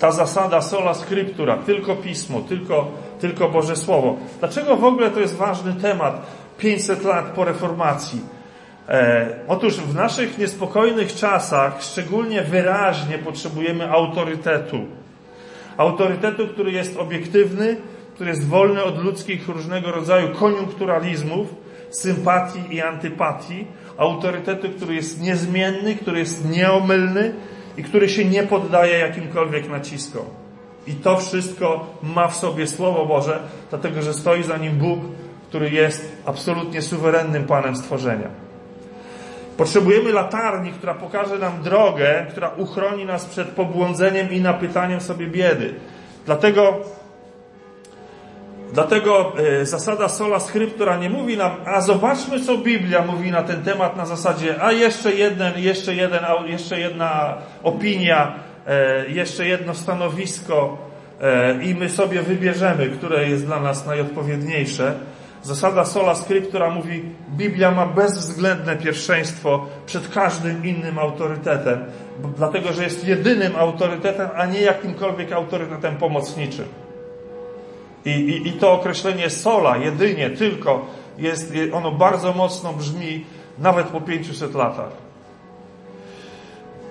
ta 0.00 0.12
zasada 0.12 0.60
sola 0.60 0.94
scriptura, 0.94 1.56
tylko 1.56 1.96
pismo, 1.96 2.40
tylko, 2.40 2.90
tylko 3.20 3.48
Boże 3.48 3.76
Słowo. 3.76 4.16
Dlaczego 4.38 4.76
w 4.76 4.84
ogóle 4.84 5.10
to 5.10 5.20
jest 5.20 5.36
ważny 5.36 5.74
temat 5.74 6.26
500 6.58 7.04
lat 7.04 7.24
po 7.24 7.44
reformacji? 7.44 8.20
E, 8.88 9.28
otóż 9.48 9.76
w 9.76 9.94
naszych 9.94 10.38
niespokojnych 10.38 11.14
czasach 11.14 11.82
szczególnie 11.82 12.42
wyraźnie 12.42 13.18
potrzebujemy 13.18 13.90
autorytetu. 13.90 14.78
Autorytetu, 15.76 16.48
który 16.48 16.72
jest 16.72 16.96
obiektywny, 16.96 17.76
który 18.16 18.30
jest 18.30 18.48
wolny 18.48 18.84
od 18.84 19.04
ludzkich 19.04 19.48
różnego 19.48 19.92
rodzaju 19.92 20.34
koniunkturalizmów, 20.34 21.54
sympatii 21.90 22.74
i 22.74 22.82
antypatii. 22.82 23.66
Autorytetu, 23.96 24.68
który 24.68 24.94
jest 24.94 25.20
niezmienny, 25.20 25.94
który 25.94 26.18
jest 26.18 26.50
nieomylny, 26.50 27.34
i 27.76 27.82
który 27.82 28.08
się 28.08 28.24
nie 28.24 28.42
poddaje 28.42 28.98
jakimkolwiek 28.98 29.68
naciskom. 29.68 30.24
I 30.86 30.92
to 30.92 31.16
wszystko 31.16 31.86
ma 32.02 32.28
w 32.28 32.36
sobie 32.36 32.66
Słowo 32.66 33.06
Boże, 33.06 33.38
dlatego 33.70 34.02
że 34.02 34.14
stoi 34.14 34.42
za 34.42 34.56
nim 34.56 34.78
Bóg, 34.78 35.00
który 35.48 35.70
jest 35.70 36.12
absolutnie 36.26 36.82
suwerennym 36.82 37.44
Panem 37.44 37.76
stworzenia. 37.76 38.28
Potrzebujemy 39.56 40.12
latarni, 40.12 40.72
która 40.72 40.94
pokaże 40.94 41.38
nam 41.38 41.62
drogę, 41.62 42.26
która 42.30 42.50
uchroni 42.56 43.04
nas 43.04 43.24
przed 43.24 43.48
pobłądzeniem 43.48 44.32
i 44.32 44.40
napytaniem 44.40 45.00
sobie 45.00 45.26
biedy. 45.26 45.74
Dlatego 46.26 46.80
Dlatego 48.72 49.32
e, 49.38 49.66
zasada 49.66 50.08
sola 50.08 50.40
scriptura 50.40 50.96
nie 50.96 51.10
mówi 51.10 51.36
nam, 51.36 51.50
a 51.64 51.80
zobaczmy 51.80 52.40
co 52.40 52.58
Biblia 52.58 53.02
mówi 53.02 53.30
na 53.30 53.42
ten 53.42 53.62
temat 53.62 53.96
na 53.96 54.06
zasadzie, 54.06 54.62
a 54.62 54.72
jeszcze 54.72 55.12
jeden, 55.12 55.58
jeszcze 55.58 55.94
jeden, 55.94 56.20
jeszcze 56.46 56.80
jedna 56.80 57.34
opinia, 57.62 58.34
e, 58.66 59.08
jeszcze 59.08 59.48
jedno 59.48 59.74
stanowisko 59.74 60.78
e, 61.20 61.62
i 61.64 61.74
my 61.74 61.90
sobie 61.90 62.22
wybierzemy, 62.22 62.86
które 62.86 63.28
jest 63.28 63.46
dla 63.46 63.60
nas 63.60 63.86
najodpowiedniejsze. 63.86 64.94
Zasada 65.42 65.84
sola 65.84 66.14
scriptura 66.14 66.70
mówi, 66.70 67.02
Biblia 67.36 67.70
ma 67.70 67.86
bezwzględne 67.86 68.76
pierwszeństwo 68.76 69.66
przed 69.86 70.08
każdym 70.08 70.66
innym 70.66 70.98
autorytetem, 70.98 71.84
dlatego 72.36 72.72
że 72.72 72.82
jest 72.82 73.08
jedynym 73.08 73.56
autorytetem, 73.56 74.28
a 74.36 74.46
nie 74.46 74.60
jakimkolwiek 74.60 75.32
autorytetem 75.32 75.96
pomocniczym. 75.96 76.85
I, 78.06 78.10
i, 78.10 78.48
I 78.48 78.52
to 78.52 78.72
określenie 78.72 79.30
sola, 79.30 79.76
jedynie, 79.76 80.30
tylko, 80.30 80.86
jest, 81.18 81.52
ono 81.72 81.92
bardzo 81.92 82.32
mocno 82.32 82.72
brzmi 82.72 83.24
nawet 83.58 83.86
po 83.86 84.00
500 84.00 84.54
latach. 84.54 84.90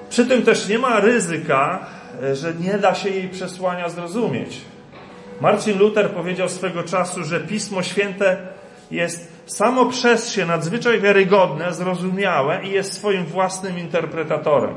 Przy 0.10 0.25
tym 0.25 0.43
też 0.43 0.69
nie 0.69 0.80
ma 0.80 0.99
ryzyka, 0.99 1.86
że 2.34 2.54
nie 2.54 2.78
da 2.78 2.95
się 2.95 3.10
jej 3.10 3.30
przesłania 3.30 3.89
zrozumieć. 3.89 4.62
Marcin 5.41 5.80
Luther 5.80 6.10
powiedział 6.10 6.49
swego 6.49 6.84
czasu, 6.84 7.23
że 7.23 7.39
Pismo 7.39 7.84
Święte 7.84 8.38
jest 8.91 9.32
samo 9.45 9.86
przez 9.86 10.32
się 10.32 10.45
nadzwyczaj 10.45 11.01
wiarygodne, 11.01 11.73
zrozumiałe 11.73 12.63
i 12.63 12.71
jest 12.71 12.93
swoim 12.93 13.25
własnym 13.25 13.80
interpretatorem. 13.80 14.73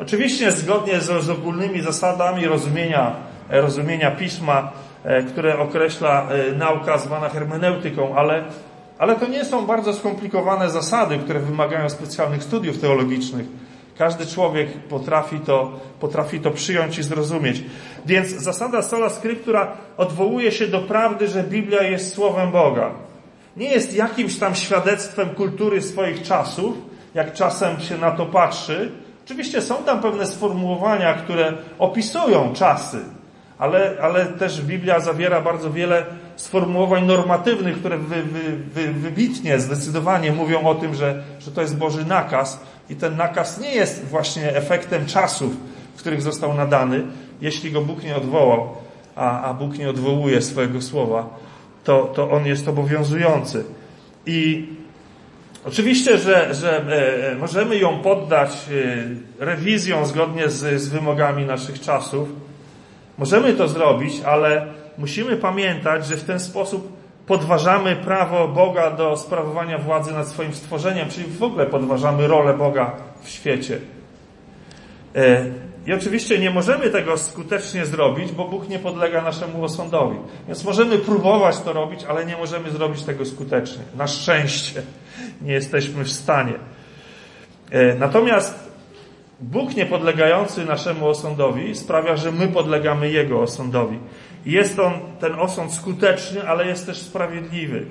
Oczywiście 0.00 0.52
zgodnie 0.52 1.00
z, 1.00 1.24
z 1.24 1.30
ogólnymi 1.30 1.80
zasadami 1.80 2.46
rozumienia, 2.46 3.16
rozumienia 3.50 4.10
Pisma 4.10 4.72
E, 4.72 4.93
które 5.28 5.58
określa 5.58 6.28
e, 6.28 6.52
nauka 6.52 6.98
zwana 6.98 7.28
hermeneutyką, 7.28 8.16
ale, 8.16 8.44
ale 8.98 9.16
to 9.16 9.26
nie 9.26 9.44
są 9.44 9.66
bardzo 9.66 9.92
skomplikowane 9.92 10.70
zasady, 10.70 11.18
które 11.18 11.40
wymagają 11.40 11.88
specjalnych 11.88 12.42
studiów 12.42 12.78
teologicznych. 12.78 13.46
Każdy 13.98 14.26
człowiek 14.26 14.72
potrafi 14.72 15.40
to, 15.40 15.72
potrafi 16.00 16.40
to 16.40 16.50
przyjąć 16.50 16.98
i 16.98 17.02
zrozumieć. 17.02 17.62
Więc 18.06 18.28
zasada 18.28 18.82
sola 18.82 19.10
scriptura 19.10 19.76
odwołuje 19.96 20.52
się 20.52 20.66
do 20.66 20.80
prawdy, 20.80 21.28
że 21.28 21.42
Biblia 21.42 21.82
jest 21.82 22.14
Słowem 22.14 22.50
Boga. 22.50 22.90
Nie 23.56 23.68
jest 23.68 23.94
jakimś 23.94 24.38
tam 24.38 24.54
świadectwem 24.54 25.28
kultury 25.28 25.82
swoich 25.82 26.22
czasów, 26.22 26.74
jak 27.14 27.32
czasem 27.32 27.80
się 27.80 27.98
na 27.98 28.10
to 28.10 28.26
patrzy. 28.26 28.92
Oczywiście 29.24 29.62
są 29.62 29.74
tam 29.74 30.00
pewne 30.00 30.26
sformułowania, 30.26 31.14
które 31.14 31.52
opisują 31.78 32.52
czasy, 32.54 32.98
ale, 33.58 33.96
ale 34.02 34.26
też 34.26 34.62
Biblia 34.62 35.00
zawiera 35.00 35.40
bardzo 35.40 35.70
wiele 35.70 36.06
sformułowań 36.36 37.06
normatywnych, 37.06 37.78
które 37.78 37.98
wy, 37.98 38.22
wy, 38.22 38.56
wy, 38.74 38.92
wybitnie, 38.92 39.60
zdecydowanie 39.60 40.32
mówią 40.32 40.62
o 40.62 40.74
tym, 40.74 40.94
że, 40.94 41.22
że 41.40 41.50
to 41.50 41.60
jest 41.60 41.76
Boży 41.76 42.04
nakaz 42.04 42.60
i 42.90 42.96
ten 42.96 43.16
nakaz 43.16 43.60
nie 43.60 43.74
jest 43.74 44.04
właśnie 44.04 44.56
efektem 44.56 45.06
czasów, 45.06 45.52
w 45.94 45.98
których 45.98 46.22
został 46.22 46.54
nadany. 46.54 47.04
Jeśli 47.40 47.72
go 47.72 47.80
Bóg 47.80 48.02
nie 48.02 48.16
odwołał, 48.16 48.68
a, 49.16 49.42
a 49.42 49.54
Bóg 49.54 49.78
nie 49.78 49.90
odwołuje 49.90 50.42
swojego 50.42 50.82
słowa, 50.82 51.38
to, 51.84 52.12
to 52.14 52.30
on 52.30 52.46
jest 52.46 52.68
obowiązujący. 52.68 53.64
I 54.26 54.68
oczywiście, 55.64 56.18
że, 56.18 56.54
że 56.54 56.84
e, 56.88 57.32
e 57.32 57.36
możemy 57.36 57.76
ją 57.76 57.98
poddać 57.98 58.50
e, 59.40 60.06
zgodnie 60.06 60.48
z, 60.48 60.82
z 60.82 60.88
wymogami 60.88 61.44
naszych 61.44 61.80
czasów, 61.80 62.28
Możemy 63.18 63.52
to 63.52 63.68
zrobić, 63.68 64.20
ale 64.26 64.66
musimy 64.98 65.36
pamiętać, 65.36 66.06
że 66.06 66.16
w 66.16 66.24
ten 66.24 66.40
sposób 66.40 66.92
podważamy 67.26 67.96
prawo 67.96 68.48
Boga 68.48 68.90
do 68.90 69.16
sprawowania 69.16 69.78
władzy 69.78 70.12
nad 70.12 70.28
swoim 70.28 70.54
stworzeniem, 70.54 71.08
czyli 71.08 71.26
w 71.26 71.42
ogóle 71.42 71.66
podważamy 71.66 72.26
rolę 72.26 72.54
Boga 72.54 72.92
w 73.22 73.28
świecie. 73.28 73.78
E, 75.14 75.44
I 75.86 75.92
oczywiście 75.92 76.38
nie 76.38 76.50
możemy 76.50 76.90
tego 76.90 77.18
skutecznie 77.18 77.86
zrobić, 77.86 78.32
bo 78.32 78.48
Bóg 78.48 78.68
nie 78.68 78.78
podlega 78.78 79.22
naszemu 79.22 79.64
osądowi. 79.64 80.16
Więc 80.46 80.64
możemy 80.64 80.98
próbować 80.98 81.58
to 81.58 81.72
robić, 81.72 82.04
ale 82.04 82.26
nie 82.26 82.36
możemy 82.36 82.70
zrobić 82.70 83.02
tego 83.02 83.24
skutecznie. 83.24 83.82
Na 83.96 84.06
szczęście 84.06 84.82
nie 85.42 85.52
jesteśmy 85.52 86.04
w 86.04 86.10
stanie. 86.10 86.54
E, 87.70 87.94
natomiast 87.94 88.63
Bóg 89.40 89.76
niepodlegający 89.76 90.64
naszemu 90.64 91.08
osądowi 91.08 91.74
sprawia, 91.74 92.16
że 92.16 92.32
my 92.32 92.48
podlegamy 92.48 93.10
Jego 93.10 93.40
osądowi. 93.40 93.98
Jest 94.46 94.78
on, 94.78 94.92
ten 95.20 95.34
osąd 95.34 95.72
skuteczny, 95.72 96.48
ale 96.48 96.66
jest 96.66 96.86
też 96.86 96.98
sprawiedliwy. 96.98 97.86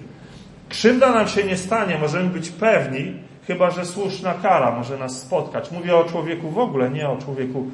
Krzywda 0.70 1.12
nam 1.12 1.28
się 1.28 1.44
nie 1.44 1.58
stanie, 1.58 1.98
możemy 1.98 2.30
być 2.30 2.50
pewni, 2.50 3.14
chyba 3.48 3.72
że 3.72 3.86
słuszna 3.86 4.34
kara 4.34 4.72
może 4.72 4.98
nas 4.98 5.22
spotkać. 5.22 5.72
Mówię 5.72 5.96
o 5.96 6.04
człowieku 6.04 6.50
w 6.50 6.58
ogóle, 6.58 6.90
nie 6.90 7.10
o 7.10 7.18
człowieku 7.18 7.66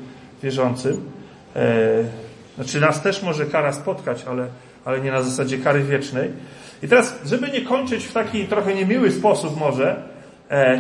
wierzącym. 0.44 1.12
E, 1.56 2.04
znaczy 2.56 2.80
nas 2.80 3.02
też 3.02 3.24
może 3.24 3.46
kara 3.46 3.74
spotkać, 3.74 4.24
ale, 4.30 4.48
ale 4.86 5.02
nie 5.02 5.12
na 5.12 5.22
zasadzie 5.22 5.58
kary 5.58 5.84
wiecznej. 5.84 6.30
I 6.84 6.88
teraz, 6.88 7.20
żeby 7.26 7.50
nie 7.50 7.62
kończyć 7.62 8.06
w 8.06 8.14
taki 8.14 8.46
trochę 8.46 8.76
niemiły 8.76 9.12
sposób 9.12 9.60
może, 9.60 10.04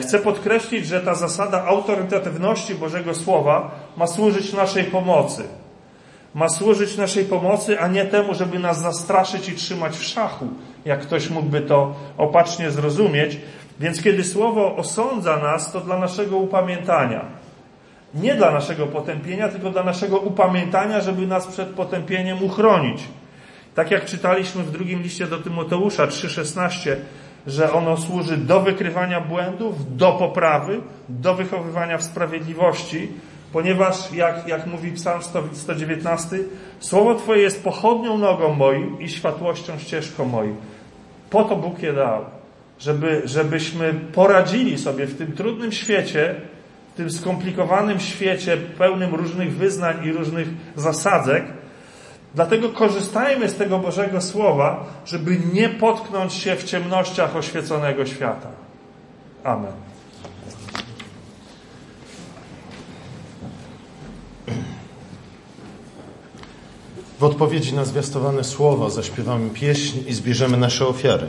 chcę 0.01 0.19
podkreślić, 0.19 0.87
że 0.87 1.01
ta 1.01 1.15
zasada 1.15 1.65
autorytatywności 1.65 2.75
Bożego 2.75 3.15
Słowa 3.15 3.71
ma 3.97 4.07
służyć 4.07 4.53
naszej 4.53 4.83
pomocy. 4.83 5.43
Ma 6.35 6.49
służyć 6.49 6.97
naszej 6.97 7.25
pomocy, 7.25 7.79
a 7.79 7.87
nie 7.87 8.05
temu, 8.05 8.33
żeby 8.33 8.59
nas 8.59 8.81
zastraszyć 8.81 9.49
i 9.49 9.55
trzymać 9.55 9.97
w 9.97 10.03
szachu, 10.03 10.47
jak 10.85 11.01
ktoś 11.01 11.29
mógłby 11.29 11.61
to 11.61 11.95
opacznie 12.17 12.71
zrozumieć. 12.71 13.37
Więc 13.79 14.03
kiedy 14.03 14.23
Słowo 14.23 14.75
osądza 14.75 15.37
nas, 15.37 15.71
to 15.71 15.81
dla 15.81 15.99
naszego 15.99 16.37
upamiętania. 16.37 17.25
Nie 18.13 18.35
dla 18.35 18.51
naszego 18.51 18.87
potępienia, 18.87 19.49
tylko 19.49 19.69
dla 19.69 19.83
naszego 19.83 20.17
upamiętania, 20.17 21.01
żeby 21.01 21.27
nas 21.27 21.47
przed 21.47 21.69
potępieniem 21.69 22.43
uchronić. 22.43 23.01
Tak 23.75 23.91
jak 23.91 24.05
czytaliśmy 24.05 24.63
w 24.63 24.71
drugim 24.71 25.01
liście 25.01 25.27
do 25.27 25.37
Tymoteusza 25.37 26.07
3,16, 26.07 26.95
że 27.47 27.73
ono 27.73 27.97
służy 27.97 28.37
do 28.37 28.59
wykrywania 28.59 29.21
błędów, 29.21 29.97
do 29.97 30.11
poprawy, 30.11 30.81
do 31.09 31.33
wychowywania 31.33 31.97
w 31.97 32.03
sprawiedliwości, 32.03 33.07
ponieważ, 33.53 34.13
jak, 34.13 34.47
jak 34.47 34.67
mówi 34.67 34.91
Psalm 34.91 35.21
119, 35.53 36.37
Słowo 36.79 37.15
Twoje 37.15 37.41
jest 37.41 37.63
pochodnią 37.63 38.17
nogą 38.17 38.53
moim 38.53 38.99
i 38.99 39.09
światłością 39.09 39.77
ścieżką 39.77 40.25
moim. 40.25 40.55
Po 41.29 41.43
to 41.43 41.55
Bóg 41.55 41.81
je 41.81 41.93
dał, 41.93 42.25
żeby, 42.79 43.21
żebyśmy 43.25 43.93
poradzili 43.93 44.77
sobie 44.77 45.05
w 45.05 45.17
tym 45.17 45.31
trudnym 45.31 45.71
świecie, 45.71 46.35
w 46.93 46.97
tym 46.97 47.09
skomplikowanym 47.09 47.99
świecie 47.99 48.57
pełnym 48.57 49.15
różnych 49.15 49.57
wyznań 49.57 49.95
i 50.05 50.11
różnych 50.11 50.47
zasadzek, 50.75 51.43
Dlatego 52.35 52.69
korzystajmy 52.69 53.49
z 53.49 53.55
tego 53.55 53.79
Bożego 53.79 54.21
Słowa, 54.21 54.85
żeby 55.05 55.39
nie 55.53 55.69
potknąć 55.69 56.33
się 56.33 56.55
w 56.55 56.63
ciemnościach 56.63 57.35
oświeconego 57.35 58.05
świata. 58.05 58.47
Amen. 59.43 59.73
W 67.19 67.23
odpowiedzi 67.23 67.75
na 67.75 67.85
zwiastowane 67.85 68.43
słowa 68.43 68.89
zaśpiewamy 68.89 69.49
pieśń 69.49 69.99
i 70.07 70.13
zbierzemy 70.13 70.57
nasze 70.57 70.87
ofiary. 70.87 71.27